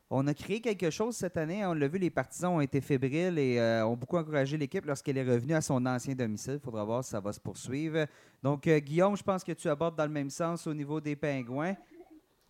on 0.10 0.26
a 0.28 0.34
créé 0.34 0.62
quelque 0.62 0.90
chose 0.90 1.16
cette 1.16 1.36
année. 1.36 1.66
On 1.66 1.74
l'a 1.74 1.88
vu, 1.88 1.98
les 1.98 2.10
partisans 2.10 2.54
ont 2.54 2.62
été 2.62 2.80
fébriles 2.80 3.38
et 3.38 3.60
euh, 3.60 3.86
ont 3.86 3.98
beaucoup 3.98 4.18
encouragé 4.18 4.58
l'équipe 4.58 4.86
lorsqu'elle 4.86 5.18
est 5.18 5.30
revenue 5.30 5.54
à 5.54 5.62
son 5.62 5.86
ancien 5.86 6.16
domicile. 6.16 6.54
Il 6.56 6.60
faudra 6.60 6.84
voir 6.86 7.04
si 7.04 7.10
ça 7.10 7.20
va 7.20 7.34
se 7.34 7.40
poursuivre. 7.40 8.06
Donc, 8.42 8.68
euh, 8.68 8.80
Guillaume, 8.80 9.18
je 9.18 9.24
pense 9.24 9.44
que 9.44 9.52
tu 9.52 9.68
abordes 9.68 9.98
dans 9.98 10.06
le 10.06 10.12
même 10.12 10.30
sens 10.30 10.66
au 10.66 10.74
niveau 10.74 11.02
des 11.02 11.16
Pingouins. 11.16 11.76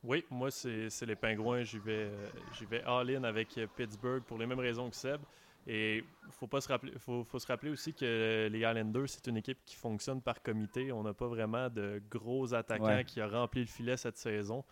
Oui, 0.04 0.24
moi, 0.30 0.52
c'est 0.52 1.06
les 1.08 1.16
Pingouins. 1.16 1.64
J'y 1.64 1.80
vais, 1.80 2.12
euh, 2.12 2.66
vais 2.70 2.84
all-in 2.84 3.24
avec 3.24 3.60
Pittsburgh 3.76 4.22
pour 4.24 4.38
les 4.38 4.46
mêmes 4.46 4.60
raisons 4.60 4.90
que 4.90 4.96
Seb. 4.96 5.20
Et 5.66 5.98
il 5.98 6.32
faut, 6.32 6.48
pas 6.48 6.62
se 6.62 6.70
rappeler, 6.70 6.94
faut, 6.98 7.26
faut, 7.26 7.40
se 7.40 7.48
rappeler 7.48 7.72
aussi 7.72 7.94
que 7.94 8.48
les 8.50 8.60
Islanders, 8.60 9.10
c'est 9.10 9.28
une 9.28 9.36
équipe 9.36 9.58
qui 9.66 9.76
fonctionne 9.76 10.22
par 10.22 10.42
comité. 10.42 10.92
On 10.94 11.04
n'a 11.04 11.14
pas 11.14 11.28
vraiment 11.28 11.70
de 11.70 12.02
gros 12.10 12.54
attaquants 12.54 13.04
qui 13.06 13.22
ont 13.22 13.28
rempli 13.28 13.62
le 13.62 13.68
filet 13.68 13.98
cette 13.98 14.18
saison. 14.18 14.64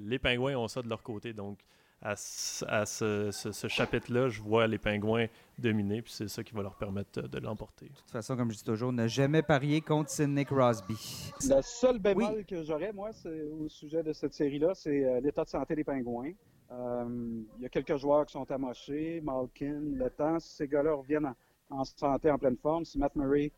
les 0.00 0.18
Pingouins 0.18 0.56
ont 0.56 0.68
ça 0.68 0.82
de 0.82 0.88
leur 0.88 1.02
côté. 1.02 1.32
Donc, 1.32 1.60
à, 2.00 2.14
ce, 2.16 3.68
chapitre-là, 3.68 4.28
je 4.28 4.40
vois 4.40 4.66
les 4.66 4.78
Pingouins 4.78 5.26
dominer, 5.58 6.02
puis 6.02 6.12
c'est 6.12 6.28
ça 6.28 6.44
qui 6.44 6.54
va 6.54 6.62
leur 6.62 6.76
permettre 6.76 7.22
de 7.22 7.38
l'emporter. 7.38 7.86
De 7.86 7.94
toute 7.94 8.10
façon, 8.10 8.36
comme 8.36 8.52
je 8.52 8.58
dis 8.58 8.64
toujours, 8.64 8.92
ne 8.92 9.08
jamais 9.08 9.42
parier 9.42 9.80
contre 9.80 10.10
Sidney 10.10 10.44
Crosby. 10.44 11.32
Le 11.48 11.60
seul 11.62 11.98
bémol 11.98 12.44
que 12.44 12.62
j'aurais, 12.62 12.92
moi, 12.92 13.10
au 13.60 13.68
sujet 13.68 14.02
de 14.02 14.12
cette 14.12 14.34
série-là, 14.34 14.74
c'est 14.74 15.04
euh, 15.04 15.20
l'état 15.20 15.44
de 15.44 15.48
santé 15.48 15.74
des 15.74 15.84
Pingouins. 15.84 16.32
Euh, 16.70 17.42
il 17.56 17.62
y 17.62 17.66
a 17.66 17.68
quelques 17.68 17.96
joueurs 17.96 18.26
qui 18.26 18.32
sont 18.32 18.48
amochés, 18.50 19.20
Malkin, 19.22 19.80
le 19.94 20.10
temps. 20.10 20.38
Si 20.38 20.54
ces 20.54 20.68
gars-là 20.68 20.94
reviennent 20.94 21.34
en, 21.70 21.84
santé, 21.84 22.30
en 22.30 22.38
pleine 22.38 22.56
forme, 22.56 22.84
si 22.84 22.98
Matt 22.98 23.16
Murray 23.16 23.50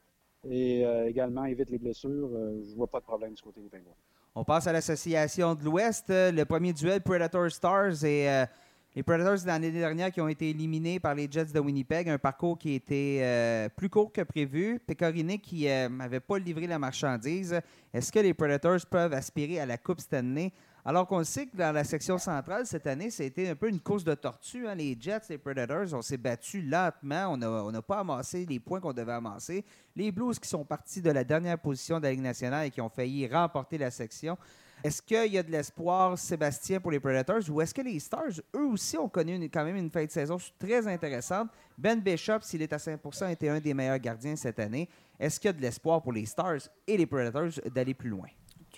et, 0.48 0.86
euh, 0.86 1.08
également 1.08 1.44
évite 1.44 1.68
les 1.68 1.78
blessures, 1.78 2.30
je 2.30 2.74
vois 2.74 2.86
pas 2.86 3.00
de 3.00 3.04
problème 3.04 3.34
du 3.34 3.42
côté 3.42 3.60
des 3.60 3.68
Pingouins. 3.68 3.92
On 4.36 4.44
passe 4.44 4.68
à 4.68 4.72
l'association 4.72 5.56
de 5.56 5.64
l'Ouest. 5.64 6.04
Le 6.08 6.44
premier 6.44 6.72
duel 6.72 7.00
Predator 7.00 7.50
Stars 7.50 8.04
et 8.04 8.30
euh, 8.30 8.46
les 8.94 9.02
Predators 9.02 9.40
de 9.40 9.46
l'année 9.48 9.72
dernière 9.72 10.12
qui 10.12 10.20
ont 10.20 10.28
été 10.28 10.50
éliminés 10.50 11.00
par 11.00 11.16
les 11.16 11.26
Jets 11.28 11.46
de 11.46 11.58
Winnipeg. 11.58 12.08
Un 12.08 12.16
parcours 12.16 12.56
qui 12.56 12.74
était 12.74 13.18
euh, 13.22 13.68
plus 13.68 13.88
court 13.88 14.12
que 14.12 14.20
prévu. 14.20 14.80
Pecorine 14.86 15.40
qui 15.40 15.64
n'avait 15.64 16.18
euh, 16.18 16.20
pas 16.20 16.38
livré 16.38 16.68
la 16.68 16.78
marchandise. 16.78 17.60
Est-ce 17.92 18.12
que 18.12 18.20
les 18.20 18.32
Predators 18.32 18.86
peuvent 18.88 19.14
aspirer 19.14 19.58
à 19.58 19.66
la 19.66 19.78
Coupe 19.78 19.98
Stanley? 19.98 20.52
Alors 20.84 21.06
qu'on 21.06 21.22
sait 21.24 21.46
que 21.46 21.56
dans 21.56 21.72
la 21.72 21.84
section 21.84 22.16
centrale, 22.16 22.66
cette 22.66 22.86
année, 22.86 23.10
c'était 23.10 23.48
un 23.48 23.54
peu 23.54 23.68
une 23.68 23.80
course 23.80 24.04
de 24.04 24.14
tortue. 24.14 24.66
Hein. 24.66 24.74
Les 24.74 24.96
Jets, 24.98 25.20
les 25.28 25.38
Predators, 25.38 25.92
on 25.92 26.02
s'est 26.02 26.16
battu 26.16 26.62
lentement. 26.62 27.32
On 27.32 27.70
n'a 27.70 27.82
pas 27.82 27.98
amassé 27.98 28.46
les 28.46 28.58
points 28.58 28.80
qu'on 28.80 28.92
devait 28.92 29.12
amasser. 29.12 29.64
Les 29.94 30.10
Blues 30.10 30.38
qui 30.38 30.48
sont 30.48 30.64
partis 30.64 31.02
de 31.02 31.10
la 31.10 31.24
dernière 31.24 31.58
position 31.58 31.98
de 31.98 32.04
la 32.04 32.12
Ligue 32.12 32.22
nationale 32.22 32.66
et 32.66 32.70
qui 32.70 32.80
ont 32.80 32.88
failli 32.88 33.26
remporter 33.26 33.76
la 33.76 33.90
section. 33.90 34.38
Est-ce 34.82 35.02
qu'il 35.02 35.34
y 35.34 35.36
a 35.36 35.42
de 35.42 35.50
l'espoir, 35.50 36.16
Sébastien, 36.16 36.80
pour 36.80 36.90
les 36.90 37.00
Predators, 37.00 37.42
ou 37.50 37.60
est-ce 37.60 37.74
que 37.74 37.82
les 37.82 38.00
Stars, 38.00 38.40
eux 38.56 38.64
aussi, 38.64 38.96
ont 38.96 39.10
connu 39.10 39.38
quand 39.50 39.62
même 39.62 39.76
une 39.76 39.90
fin 39.90 40.06
de 40.06 40.10
saison 40.10 40.38
très 40.58 40.86
intéressante? 40.88 41.50
Ben 41.76 42.00
Bishop, 42.00 42.40
s'il 42.40 42.62
est 42.62 42.72
à 42.72 42.78
5 42.78 42.98
a 43.20 43.32
été 43.32 43.50
un 43.50 43.60
des 43.60 43.74
meilleurs 43.74 43.98
gardiens 43.98 44.36
cette 44.36 44.58
année. 44.58 44.88
Est-ce 45.18 45.38
qu'il 45.38 45.48
y 45.48 45.50
a 45.50 45.52
de 45.52 45.60
l'espoir 45.60 46.00
pour 46.00 46.14
les 46.14 46.24
Stars 46.24 46.60
et 46.86 46.96
les 46.96 47.04
Predators 47.04 47.60
d'aller 47.74 47.92
plus 47.92 48.08
loin? 48.08 48.28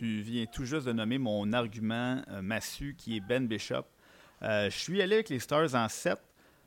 Tu 0.02 0.20
viens 0.20 0.46
tout 0.46 0.64
juste 0.64 0.84
de 0.88 0.92
nommer 0.92 1.16
mon 1.16 1.52
argument 1.52 2.20
euh, 2.28 2.42
massu 2.42 2.96
qui 2.98 3.18
est 3.18 3.20
Ben 3.20 3.46
Bishop. 3.46 3.84
Euh, 4.42 4.68
je 4.68 4.76
suis 4.76 5.00
allé 5.00 5.14
avec 5.14 5.28
les 5.28 5.38
Stars 5.38 5.76
en 5.76 5.88
7. 5.88 6.18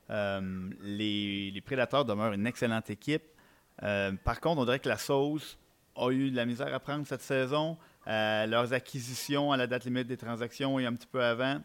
Euh, 0.09 0.69
les, 0.81 1.51
les, 1.51 1.59
Prédateurs 1.59 2.05
demeurent 2.05 2.31
une 2.31 2.47
excellente 2.47 2.89
équipe. 2.89 3.23
par 3.81 4.39
contre, 4.39 4.61
on 4.61 4.63
dirait 4.63 4.79
que 4.79 4.87
la 4.87 4.97
sauce 4.97 5.59
a 5.97 6.11
eu 6.11 6.31
de 6.31 6.35
la 6.37 6.45
misère 6.45 6.73
à 6.73 6.79
prendre 6.79 7.05
cette 7.05 7.19
saison. 7.19 7.77
Euh, 8.07 8.45
leurs 8.45 8.71
acquisitions 8.71 9.51
à 9.51 9.57
la 9.57 9.67
date 9.67 9.83
limite 9.83 10.07
des 10.07 10.15
transactions 10.15 10.79
et 10.79 10.85
un 10.85 10.93
petit 10.93 11.07
peu 11.07 11.21
avant 11.21 11.59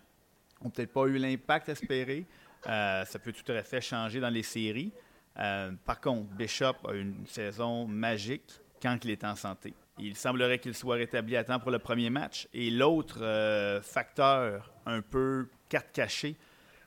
n'ont 0.61 0.71
peut-être 0.71 0.93
pas 0.93 1.07
eu 1.07 1.19
l'impact 1.19 1.69
espéré. 1.69 2.27
Euh, 2.67 3.05
ça 3.05 3.21
peut 3.21 3.33
tout 3.33 3.53
à 3.53 3.62
fait 3.62 3.81
changer 3.81 4.19
dans 4.19 4.29
les 4.29 4.43
séries. 4.43 4.91
Euh, 5.39 5.71
par 5.85 6.00
contre, 6.00 6.35
Bishop 6.35 6.75
a 6.89 6.95
une 6.95 7.25
saison 7.29 7.87
magique 7.87 8.61
quand 8.83 8.99
il 9.05 9.12
est 9.12 9.23
en 9.23 9.37
santé. 9.37 9.73
Il 10.00 10.16
semblerait 10.16 10.59
qu'il 10.59 10.75
soit 10.75 10.97
rétabli 10.97 11.37
à 11.37 11.45
temps 11.45 11.61
pour 11.61 11.71
le 11.71 11.78
premier 11.78 12.11
match. 12.11 12.49
Et 12.54 12.71
l'autre 12.71 13.80
facteur, 13.83 14.73
un 14.87 15.02
peu 15.02 15.49
carte 15.69 15.92
cachée, 15.92 16.37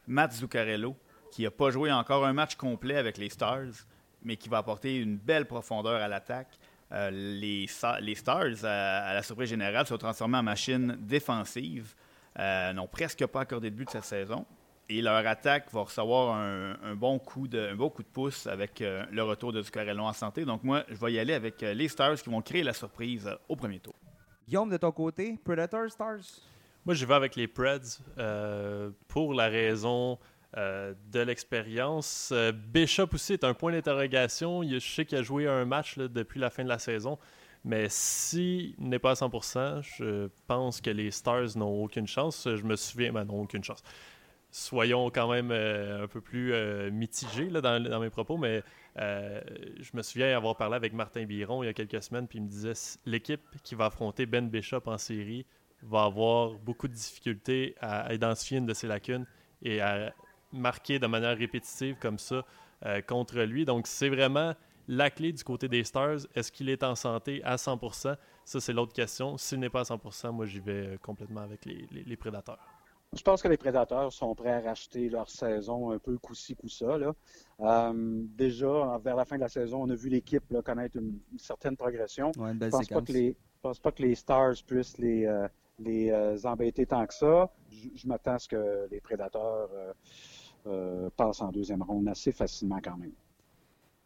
Matt 0.07 0.33
Zuccarello, 0.33 0.95
qui 1.31 1.43
n'a 1.43 1.51
pas 1.51 1.71
joué 1.71 1.91
encore 1.91 2.25
un 2.25 2.33
match 2.33 2.55
complet 2.55 2.97
avec 2.97 3.17
les 3.17 3.29
Stars, 3.29 3.85
mais 4.23 4.37
qui 4.37 4.49
va 4.49 4.59
apporter 4.59 4.97
une 4.97 5.17
belle 5.17 5.45
profondeur 5.45 6.01
à 6.01 6.07
l'attaque. 6.07 6.59
Euh, 6.91 7.09
les, 7.11 7.65
Stars, 7.67 8.63
à, 8.63 9.13
la 9.13 9.23
surprise 9.23 9.49
générale, 9.49 9.87
sont 9.87 9.97
transformés 9.97 10.37
en 10.37 10.43
machine 10.43 10.95
défensive. 10.99 11.95
Euh, 12.39 12.73
n'ont 12.73 12.87
presque 12.87 13.25
pas 13.27 13.41
accordé 13.41 13.71
de 13.71 13.75
but 13.75 13.89
cette 13.89 14.03
saison. 14.03 14.45
Et 14.89 15.01
leur 15.01 15.25
attaque 15.25 15.71
va 15.71 15.81
recevoir 15.81 16.35
un, 16.35 16.95
bon, 16.95 17.17
coup 17.17 17.47
de, 17.47 17.73
beau 17.73 17.89
coup 17.89 18.03
de 18.03 18.07
pouce 18.07 18.47
avec 18.47 18.81
euh, 18.81 19.05
le 19.11 19.23
retour 19.23 19.53
de 19.53 19.61
Zuccarello 19.61 20.03
en 20.03 20.13
santé. 20.13 20.45
Donc 20.45 20.63
moi, 20.63 20.83
je 20.89 20.95
vais 20.95 21.13
y 21.13 21.19
aller 21.19 21.33
avec 21.33 21.61
les 21.61 21.87
Stars 21.87 22.15
qui 22.15 22.29
vont 22.29 22.41
créer 22.41 22.63
la 22.63 22.73
surprise 22.73 23.29
au 23.47 23.55
premier 23.55 23.79
tour. 23.79 23.95
Guillaume, 24.47 24.69
de 24.69 24.77
ton 24.77 24.91
côté, 24.91 25.37
Predator, 25.43 25.89
Stars? 25.89 26.41
Moi, 26.85 26.95
je 26.95 27.05
vais 27.05 27.13
avec 27.13 27.35
les 27.35 27.47
Preds 27.47 28.01
pour 29.07 29.33
la 29.33 29.47
raison 29.47 30.19
euh, 30.55 30.93
de 31.11 31.19
l'expérience. 31.19 32.29
Euh, 32.31 32.51
Bishop 32.51 33.07
aussi 33.13 33.33
est 33.33 33.43
un 33.43 33.55
point 33.55 33.71
d'interrogation. 33.71 34.61
Je 34.61 34.77
sais 34.77 35.03
qu'il 35.03 35.17
a 35.17 35.23
joué 35.23 35.47
un 35.47 35.65
match 35.65 35.97
depuis 35.97 36.39
la 36.39 36.51
fin 36.51 36.63
de 36.63 36.69
la 36.69 36.77
saison. 36.77 37.17
Mais 37.65 37.87
s'il 37.89 38.75
n'est 38.77 38.99
pas 38.99 39.11
à 39.11 39.13
100%, 39.15 39.81
je 39.81 40.29
pense 40.45 40.79
que 40.79 40.91
les 40.91 41.09
Stars 41.09 41.55
n'ont 41.57 41.83
aucune 41.83 42.05
chance. 42.05 42.47
Je 42.47 42.61
me 42.61 42.75
souviens, 42.75 43.11
ben, 43.11 43.23
n'ont 43.23 43.41
aucune 43.41 43.63
chance. 43.63 43.81
Soyons 44.55 45.09
quand 45.09 45.31
même 45.31 45.49
euh, 45.51 46.03
un 46.03 46.07
peu 46.07 46.21
plus 46.21 46.53
mitigés 46.91 47.47
dans, 47.47 47.99
mes 47.99 48.09
propos, 48.09 48.37
mais 48.37 48.63
je 48.95 49.95
me 49.95 50.01
souviens 50.01 50.35
avoir 50.37 50.55
parlé 50.55 50.75
avec 50.75 50.93
Martin 50.93 51.25
Biron 51.25 51.63
il 51.63 51.65
y 51.65 51.69
a 51.69 51.73
quelques 51.73 52.03
semaines, 52.03 52.27
puis 52.27 52.37
il 52.37 52.43
me 52.43 52.49
disait 52.49 52.73
l'équipe 53.05 53.41
qui 53.63 53.75
va 53.75 53.85
affronter 53.85 54.25
Ben 54.25 54.49
Bishop 54.49 54.83
en 54.85 54.97
série 54.97 55.45
va 55.81 56.03
avoir 56.03 56.51
beaucoup 56.59 56.87
de 56.87 56.93
difficultés 56.93 57.75
à 57.81 58.13
identifier 58.13 58.59
une 58.59 58.65
de 58.65 58.73
ses 58.73 58.87
lacunes 58.87 59.25
et 59.63 59.81
à 59.81 60.13
marqué 60.53 60.99
de 60.99 61.07
manière 61.07 61.37
répétitive 61.37 61.97
comme 61.99 62.19
ça 62.19 62.45
euh, 62.85 63.01
contre 63.01 63.39
lui. 63.41 63.65
Donc, 63.65 63.87
c'est 63.87 64.09
vraiment 64.09 64.53
la 64.87 65.09
clé 65.09 65.33
du 65.33 65.43
côté 65.43 65.67
des 65.67 65.83
Stars. 65.83 66.19
Est-ce 66.35 66.51
qu'il 66.51 66.69
est 66.69 66.83
en 66.83 66.95
santé 66.95 67.41
à 67.43 67.55
100%? 67.55 68.15
Ça, 68.45 68.59
c'est 68.59 68.73
l'autre 68.73 68.93
question. 68.93 69.37
S'il 69.37 69.59
n'est 69.59 69.69
pas 69.69 69.81
à 69.81 69.95
100%, 69.95 70.31
moi, 70.31 70.45
j'y 70.45 70.59
vais 70.59 70.71
euh, 70.71 70.97
complètement 70.97 71.41
avec 71.41 71.65
les, 71.65 72.17
Prédateurs. 72.17 72.72
Je 73.15 73.21
pense 73.21 73.41
que 73.41 73.47
les 73.47 73.57
Prédateurs 73.57 74.11
sont 74.11 74.33
prêts 74.35 74.51
à 74.51 74.59
racheter 74.61 75.09
leur 75.09 75.29
saison 75.29 75.91
un 75.91 75.99
peu 75.99 76.17
coup-ci, 76.17 76.55
coup-ça. 76.55 76.97
Euh, 77.59 77.93
déjà, 78.35 78.99
vers 79.03 79.15
la 79.15 79.25
fin 79.25 79.35
de 79.35 79.41
la 79.41 79.49
saison, 79.49 79.83
on 79.83 79.89
a 79.89 79.95
vu 79.95 80.09
l'équipe 80.09 80.43
connaître 80.63 80.97
une, 80.97 81.19
certaine 81.37 81.77
progression. 81.77 82.31
je 82.35 82.41
ne 82.41 82.69
pense, 83.61 83.79
pas 83.79 83.91
que 83.91 84.01
les 84.01 84.15
Stars 84.15 84.55
puissent 84.65 84.97
les, 84.97 85.29
les 85.79 86.45
embêter 86.45 86.85
tant 86.85 87.05
que 87.05 87.13
ça. 87.13 87.51
Je, 87.71 88.07
m'attends 88.07 88.33
à 88.33 88.39
ce 88.39 88.47
que 88.47 88.87
les 88.89 88.99
Prédateurs 88.99 89.69
euh, 90.65 91.09
passe 91.17 91.41
en 91.41 91.51
deuxième 91.51 91.81
ronde 91.81 92.07
assez 92.07 92.31
facilement 92.31 92.79
quand 92.81 92.95
même. 92.95 93.11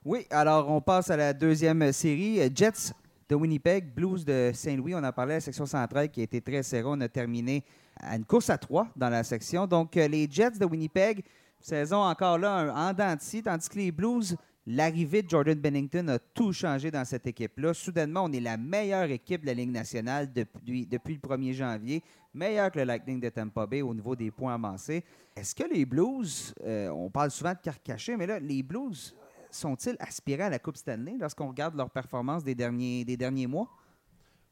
Oui, 0.03 0.25
alors 0.31 0.69
on 0.71 0.81
passe 0.81 1.11
à 1.11 1.17
la 1.17 1.33
deuxième 1.33 1.91
série. 1.91 2.39
Jets 2.55 2.93
de 3.29 3.35
Winnipeg, 3.35 3.93
Blues 3.93 4.25
de 4.25 4.51
Saint-Louis. 4.53 4.95
On 4.95 5.03
a 5.03 5.11
parlé 5.11 5.33
de 5.33 5.35
la 5.35 5.41
section 5.41 5.67
centrale 5.67 6.09
qui 6.09 6.21
a 6.21 6.23
été 6.23 6.41
très 6.41 6.63
serrée. 6.63 6.87
On 6.87 6.99
a 7.01 7.09
terminé 7.09 7.63
à 7.99 8.15
une 8.15 8.25
course 8.25 8.49
à 8.49 8.57
trois 8.57 8.87
dans 8.95 9.09
la 9.09 9.23
section. 9.23 9.67
Donc, 9.67 9.95
euh, 9.97 10.07
les 10.07 10.27
Jets 10.29 10.59
de 10.59 10.65
Winnipeg, 10.65 11.23
saison 11.59 12.01
encore 12.01 12.37
là 12.37 12.73
en 12.75 12.93
denti, 12.93 13.43
tandis 13.43 13.69
que 13.69 13.77
les 13.77 13.91
Blues, 13.91 14.35
l'arrivée 14.65 15.21
de 15.21 15.29
Jordan 15.29 15.57
Bennington 15.59 16.07
a 16.09 16.19
tout 16.19 16.53
changé 16.53 16.91
dans 16.91 17.05
cette 17.05 17.27
équipe-là. 17.27 17.73
Soudainement, 17.73 18.25
on 18.25 18.31
est 18.31 18.39
la 18.39 18.57
meilleure 18.57 19.09
équipe 19.09 19.41
de 19.41 19.47
la 19.47 19.53
Ligue 19.53 19.71
nationale 19.71 20.31
depuis, 20.31 20.85
depuis 20.85 21.13
le 21.15 21.19
1er 21.19 21.53
janvier 21.53 22.03
meilleur 22.37 22.71
que 22.71 22.79
le 22.79 22.85
Lightning 22.85 23.19
de 23.19 23.29
Tampa 23.29 23.65
Bay 23.65 23.81
au 23.81 23.93
niveau 23.93 24.15
des 24.15 24.31
points 24.31 24.53
avancés. 24.53 25.03
Est-ce 25.35 25.55
que 25.55 25.63
les 25.63 25.85
Blues, 25.85 26.53
euh, 26.63 26.89
on 26.89 27.09
parle 27.09 27.31
souvent 27.31 27.53
de 27.53 27.59
cartes 27.59 27.83
cachées, 27.83 28.15
mais 28.15 28.27
là, 28.27 28.39
les 28.39 28.63
Blues 28.63 29.15
sont-ils 29.49 29.95
aspirés 29.99 30.43
à 30.43 30.49
la 30.49 30.59
Coupe 30.59 30.77
Stanley 30.77 31.15
lorsqu'on 31.19 31.47
regarde 31.47 31.75
leur 31.75 31.89
performance 31.89 32.43
des 32.43 32.55
derniers, 32.55 33.03
des 33.03 33.17
derniers 33.17 33.47
mois? 33.47 33.67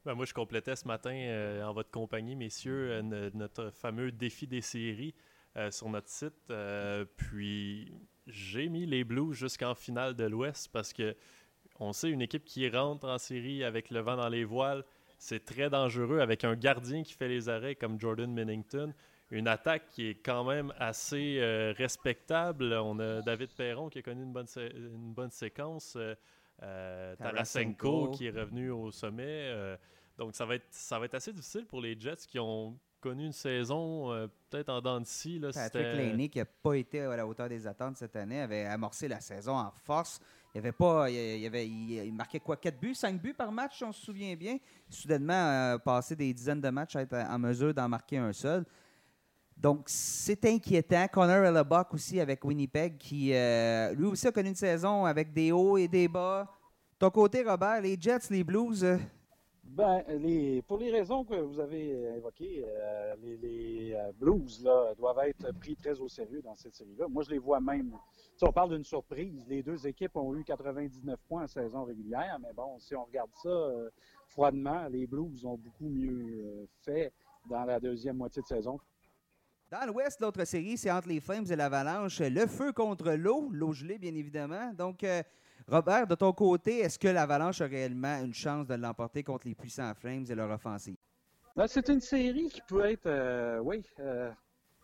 Ben 0.06 0.14
moi, 0.14 0.24
je 0.24 0.32
complétais 0.32 0.76
ce 0.76 0.86
matin 0.86 1.10
euh, 1.10 1.64
en 1.64 1.72
votre 1.72 1.90
compagnie, 1.90 2.36
messieurs, 2.36 2.92
euh, 2.92 3.30
notre 3.34 3.70
fameux 3.70 4.12
défi 4.12 4.46
des 4.46 4.60
séries 4.60 5.14
sur 5.70 5.88
notre 5.88 6.08
site. 6.08 6.52
puis 7.16 7.90
j'ai 8.26 8.68
mis 8.68 8.84
les 8.84 9.04
Blues 9.04 9.32
jusqu'en 9.32 9.74
finale 9.74 10.14
de 10.14 10.24
l'Ouest 10.24 10.68
parce 10.70 10.92
que 10.92 11.16
on 11.80 11.92
sait 11.92 12.10
une 12.10 12.20
équipe 12.20 12.44
qui 12.44 12.68
rentre 12.68 13.08
en 13.08 13.16
série 13.16 13.64
avec 13.64 13.90
le 13.90 14.00
vent 14.00 14.16
dans 14.16 14.28
les 14.28 14.44
voiles, 14.44 14.84
c'est 15.18 15.44
très 15.44 15.70
dangereux 15.70 16.20
avec 16.20 16.44
un 16.44 16.54
gardien 16.54 17.02
qui 17.02 17.14
fait 17.14 17.28
les 17.28 17.48
arrêts 17.48 17.74
comme 17.74 17.98
Jordan 17.98 18.30
Minnington. 18.32 18.92
Une 19.30 19.48
attaque 19.48 19.88
qui 19.88 20.08
est 20.08 20.14
quand 20.14 20.44
même 20.44 20.72
assez 20.78 21.38
euh, 21.40 21.72
respectable. 21.76 22.72
On 22.74 23.00
a 23.00 23.22
David 23.22 23.50
Perron 23.56 23.88
qui 23.88 23.98
a 23.98 24.02
connu 24.02 24.22
une 24.22 24.32
bonne, 24.32 24.46
une 24.56 25.14
bonne 25.14 25.32
séquence. 25.32 25.98
Euh, 26.62 27.12
euh, 27.12 27.16
Tarasenko 27.16 28.10
qui 28.10 28.26
est 28.26 28.30
revenu 28.30 28.70
au 28.70 28.90
sommet. 28.90 29.52
donc 30.16 30.34
ça 30.34 30.46
va, 30.46 30.54
être, 30.56 30.66
ça 30.70 30.98
va 30.98 31.04
être 31.04 31.14
assez 31.14 31.32
difficile 31.32 31.66
pour 31.66 31.80
les 31.80 31.98
Jets 31.98 32.26
qui 32.26 32.38
ont 32.38 32.78
connu 33.00 33.26
une 33.26 33.32
saison 33.32 34.28
peut-être 34.48 34.70
en 34.70 34.80
dents 34.80 35.00
de 35.00 35.06
scie. 35.06 35.40
Patrick 35.40 35.86
Laney, 35.94 36.28
qui 36.28 36.38
n'a 36.38 36.46
pas 36.46 36.74
été 36.74 37.00
à 37.00 37.16
la 37.16 37.26
hauteur 37.26 37.48
des 37.48 37.66
attentes 37.66 37.98
cette 37.98 38.16
année, 38.16 38.40
avait 38.40 38.64
amorcé 38.64 39.06
la 39.08 39.20
saison 39.20 39.56
en 39.56 39.70
force. 39.84 40.20
Il 40.56 40.60
avait 40.60 40.72
pas. 40.72 41.10
Il, 41.10 41.44
avait, 41.44 41.68
il, 41.68 42.14
marquait 42.14 42.40
quoi 42.40 42.56
4 42.56 42.80
buts, 42.80 42.94
5 42.94 43.20
buts 43.20 43.34
par 43.34 43.52
match, 43.52 43.82
on 43.82 43.92
se 43.92 44.02
souvient 44.02 44.34
bien. 44.36 44.56
Soudainement, 44.88 45.34
euh, 45.34 45.76
passé 45.76 46.16
des 46.16 46.32
dizaines 46.32 46.62
de 46.62 46.70
matchs 46.70 46.96
à 46.96 47.02
être 47.02 47.12
en 47.12 47.38
mesure 47.38 47.74
d'en 47.74 47.90
marquer 47.90 48.16
un 48.16 48.32
seul. 48.32 48.64
Donc, 49.56 49.84
c'est 49.86 50.44
inquiétant. 50.44 51.06
Connor 51.10 51.44
Hellebuck 51.44 51.94
aussi 51.94 52.20
avec 52.20 52.44
Winnipeg, 52.44 52.98
qui 52.98 53.32
euh, 53.32 53.94
lui 53.94 54.06
aussi 54.06 54.26
a 54.26 54.32
connu 54.32 54.50
une 54.50 54.54
saison 54.54 55.04
avec 55.04 55.32
des 55.32 55.50
hauts 55.52 55.76
et 55.78 55.88
des 55.88 56.08
bas. 56.08 56.46
Ton 56.98 57.10
côté, 57.10 57.42
Robert, 57.42 57.80
les 57.80 57.96
Jets, 57.98 58.30
les 58.30 58.44
Blues, 58.44 58.84
euh, 58.84 58.96
ben, 59.76 60.02
les, 60.08 60.62
pour 60.62 60.78
les 60.78 60.90
raisons 60.90 61.24
que 61.24 61.34
vous 61.34 61.60
avez 61.60 61.90
évoquées, 62.16 62.64
euh, 62.66 63.14
les, 63.20 63.92
euh, 63.94 64.12
Blues 64.18 64.62
là, 64.64 64.94
doivent 64.94 65.18
être 65.26 65.52
pris 65.58 65.76
très 65.76 66.00
au 66.00 66.08
sérieux 66.08 66.40
dans 66.40 66.56
cette 66.56 66.74
série-là. 66.74 67.08
Moi, 67.08 67.24
je 67.24 67.30
les 67.30 67.38
vois 67.38 67.60
même. 67.60 67.92
on 68.40 68.52
parle 68.52 68.74
d'une 68.74 68.84
surprise. 68.84 69.44
Les 69.48 69.62
deux 69.62 69.86
équipes 69.86 70.16
ont 70.16 70.34
eu 70.34 70.44
99 70.44 71.20
points 71.28 71.44
en 71.44 71.46
saison 71.46 71.84
régulière, 71.84 72.38
mais 72.40 72.54
bon, 72.54 72.78
si 72.78 72.94
on 72.94 73.04
regarde 73.04 73.30
ça 73.42 73.48
euh, 73.48 73.90
froidement, 74.28 74.86
les 74.88 75.06
Blues 75.06 75.44
ont 75.44 75.58
beaucoup 75.58 75.88
mieux 75.90 76.66
fait 76.80 77.12
dans 77.50 77.64
la 77.64 77.78
deuxième 77.78 78.16
moitié 78.16 78.40
de 78.40 78.46
saison. 78.46 78.78
Dans 79.70 79.84
l'Ouest, 79.84 80.20
l'autre 80.20 80.44
série, 80.44 80.76
c'est 80.76 80.92
entre 80.92 81.08
les 81.08 81.20
Flames 81.20 81.46
et 81.50 81.56
l'Avalanche. 81.56 82.20
Le 82.20 82.46
feu 82.46 82.72
contre 82.72 83.12
l'eau, 83.12 83.48
l'eau 83.50 83.72
gelée, 83.72 83.98
bien 83.98 84.14
évidemment. 84.14 84.72
Donc, 84.72 85.04
Robert, 85.66 86.06
de 86.06 86.14
ton 86.14 86.32
côté, 86.32 86.78
est-ce 86.78 86.96
que 86.96 87.08
l'Avalanche 87.08 87.60
a 87.60 87.66
réellement 87.66 88.22
une 88.22 88.32
chance 88.32 88.68
de 88.68 88.74
l'emporter 88.74 89.24
contre 89.24 89.48
les 89.48 89.56
puissants 89.56 89.92
Flames 89.94 90.24
et 90.28 90.34
leur 90.36 90.48
offensive? 90.52 90.96
Ben, 91.56 91.66
c'est 91.66 91.88
une 91.88 92.00
série 92.00 92.48
qui 92.48 92.60
peut 92.68 92.84
être, 92.84 93.06
euh, 93.06 93.58
oui, 93.58 93.82
euh, 93.98 94.30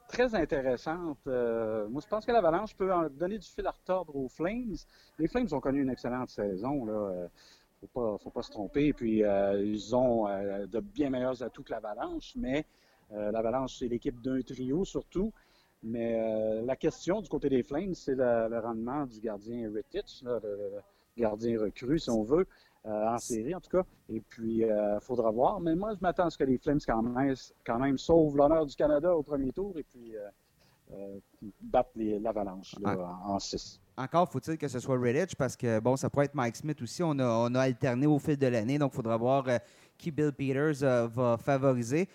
très 0.09 0.35
intéressante. 0.35 1.19
Euh, 1.29 1.87
moi, 1.89 2.03
je 2.03 2.09
pense 2.09 2.27
que 2.27 2.33
l'Avalanche 2.33 2.75
peut 2.75 2.91
donner 3.11 3.39
du 3.39 3.47
fil 3.47 3.65
à 3.67 3.71
retordre 3.71 4.17
aux 4.17 4.29
Flames. 4.29 4.75
Les 5.19 5.29
Flames 5.29 5.47
ont 5.53 5.61
connu 5.61 5.83
une 5.83 5.91
excellente 5.91 6.31
saison. 6.31 6.87
Là. 6.87 7.29
Faut 7.81 7.87
pas, 7.87 8.19
faut 8.19 8.31
pas 8.31 8.43
se 8.43 8.51
tromper. 8.51 8.93
Puis 8.93 9.19
ils 9.21 9.95
ont 9.95 10.25
de 10.27 10.81
bien 10.81 11.11
meilleurs 11.11 11.43
atouts 11.43 11.62
que 11.62 11.71
l'Avalanche, 11.71 12.33
mais 12.37 12.65
l'Avalanche, 13.12 13.78
c'est 13.78 13.88
l'équipe 13.88 14.21
d'un 14.21 14.40
trio 14.42 14.85
surtout. 14.85 15.33
Mais 15.83 16.14
euh, 16.14 16.62
la 16.64 16.76
question 16.76 17.21
du 17.21 17.28
côté 17.28 17.49
des 17.49 17.62
Flames, 17.62 17.95
c'est 17.95 18.14
le, 18.14 18.59
rendement 18.61 19.04
du 19.04 19.21
gardien 19.21 19.71
Rittich, 19.75 20.23
le, 20.23 20.40
gardien 21.16 21.61
recru, 21.61 21.99
si 21.99 22.09
on 22.11 22.23
veut. 22.23 22.47
en 22.85 23.19
série, 23.19 23.54
en 23.54 23.61
tout 23.61 23.71
cas. 23.71 23.85
Et 24.09 24.21
puis, 24.21 24.59
il 24.59 24.99
faudra 25.00 25.31
voir. 25.31 25.61
Mais 25.61 25.75
moi, 25.75 25.95
je 25.95 26.00
m'attends 26.00 26.26
à 26.26 26.31
ce 26.31 26.38
que 26.38 26.45
les 26.45 26.59
Flames, 26.59 26.81
quand 26.87 27.02
même, 27.02 27.35
quand 27.66 27.78
même 27.78 27.99
sauvent 27.99 28.37
l'honneur 28.37 28.64
du 28.64 28.76
Canada 28.76 29.14
au 29.14 29.23
premier 29.23 29.52
tour 29.52 29.76
et 29.76 29.83
puis 29.83 30.14
battent 31.61 31.90
l'Avalanche 31.95 32.76
en 32.85 33.38
6 33.38 33.81
encore 33.97 34.28
faut-il 34.31 34.59
que 34.59 34.69
ce 34.69 34.78
soit 34.78 34.99
Redditch 34.99 35.35
parce 35.35 35.57
que 35.57 35.78
bon, 35.81 35.97
ça 35.97 36.09
pourrait 36.09 36.26
être 36.26 36.35
Mike 36.35 36.57
Smith 36.57 36.81
aussi. 36.83 37.02
On 37.02 37.19
a, 37.19 37.26
on 37.26 37.54
a 37.54 37.61
alterné 37.61 38.07
au 38.07 38.19
fil 38.19 38.37
de 38.37 38.47
l'année, 38.47 38.78
donc 38.78 38.92
il 38.92 38.97
faudra 38.97 39.16
voir 39.16 39.47
qui 39.99 40.11
Bill 40.11 40.33
Peters 40.33 41.09
va 41.09 41.37
favoriser. 41.37 42.09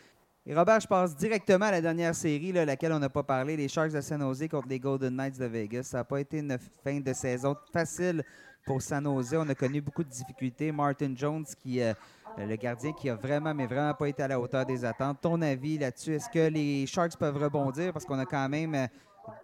Et 0.49 0.55
Robert, 0.55 0.79
je 0.79 0.87
passe 0.87 1.13
directement 1.13 1.65
à 1.65 1.71
la 1.71 1.81
dernière 1.81 2.15
série, 2.15 2.53
laquelle 2.53 2.93
on 2.93 2.99
n'a 2.99 3.09
pas 3.09 3.21
parlé, 3.21 3.57
les 3.57 3.67
Sharks 3.67 3.91
de 3.91 3.99
San 3.99 4.21
Jose 4.21 4.47
contre 4.49 4.69
les 4.69 4.79
Golden 4.79 5.13
Knights 5.13 5.37
de 5.37 5.43
Vegas. 5.43 5.83
Ça 5.83 5.97
n'a 5.97 6.03
pas 6.05 6.21
été 6.21 6.39
une 6.39 6.57
fin 6.85 7.01
de 7.01 7.11
saison 7.11 7.53
facile 7.73 8.23
pour 8.65 8.81
San 8.81 9.03
Jose. 9.03 9.35
On 9.37 9.49
a 9.49 9.55
connu 9.55 9.81
beaucoup 9.81 10.05
de 10.05 10.09
difficultés. 10.09 10.71
Martin 10.71 11.11
Jones, 11.13 11.43
qui, 11.61 11.81
euh, 11.81 11.93
le 12.37 12.55
gardien 12.55 12.93
qui 12.93 13.09
a 13.09 13.15
vraiment, 13.15 13.53
mais 13.53 13.65
vraiment 13.65 13.93
pas 13.93 14.07
été 14.07 14.23
à 14.23 14.29
la 14.29 14.39
hauteur 14.39 14.65
des 14.65 14.85
attentes. 14.85 15.19
Ton 15.19 15.41
avis 15.41 15.79
là-dessus, 15.79 16.13
est-ce 16.13 16.29
que 16.29 16.47
les 16.47 16.85
Sharks 16.85 17.17
peuvent 17.17 17.35
rebondir? 17.35 17.91
Parce 17.91 18.05
qu'on 18.05 18.19
a 18.19 18.25
quand 18.25 18.47
même 18.47 18.73
euh, 18.73 18.87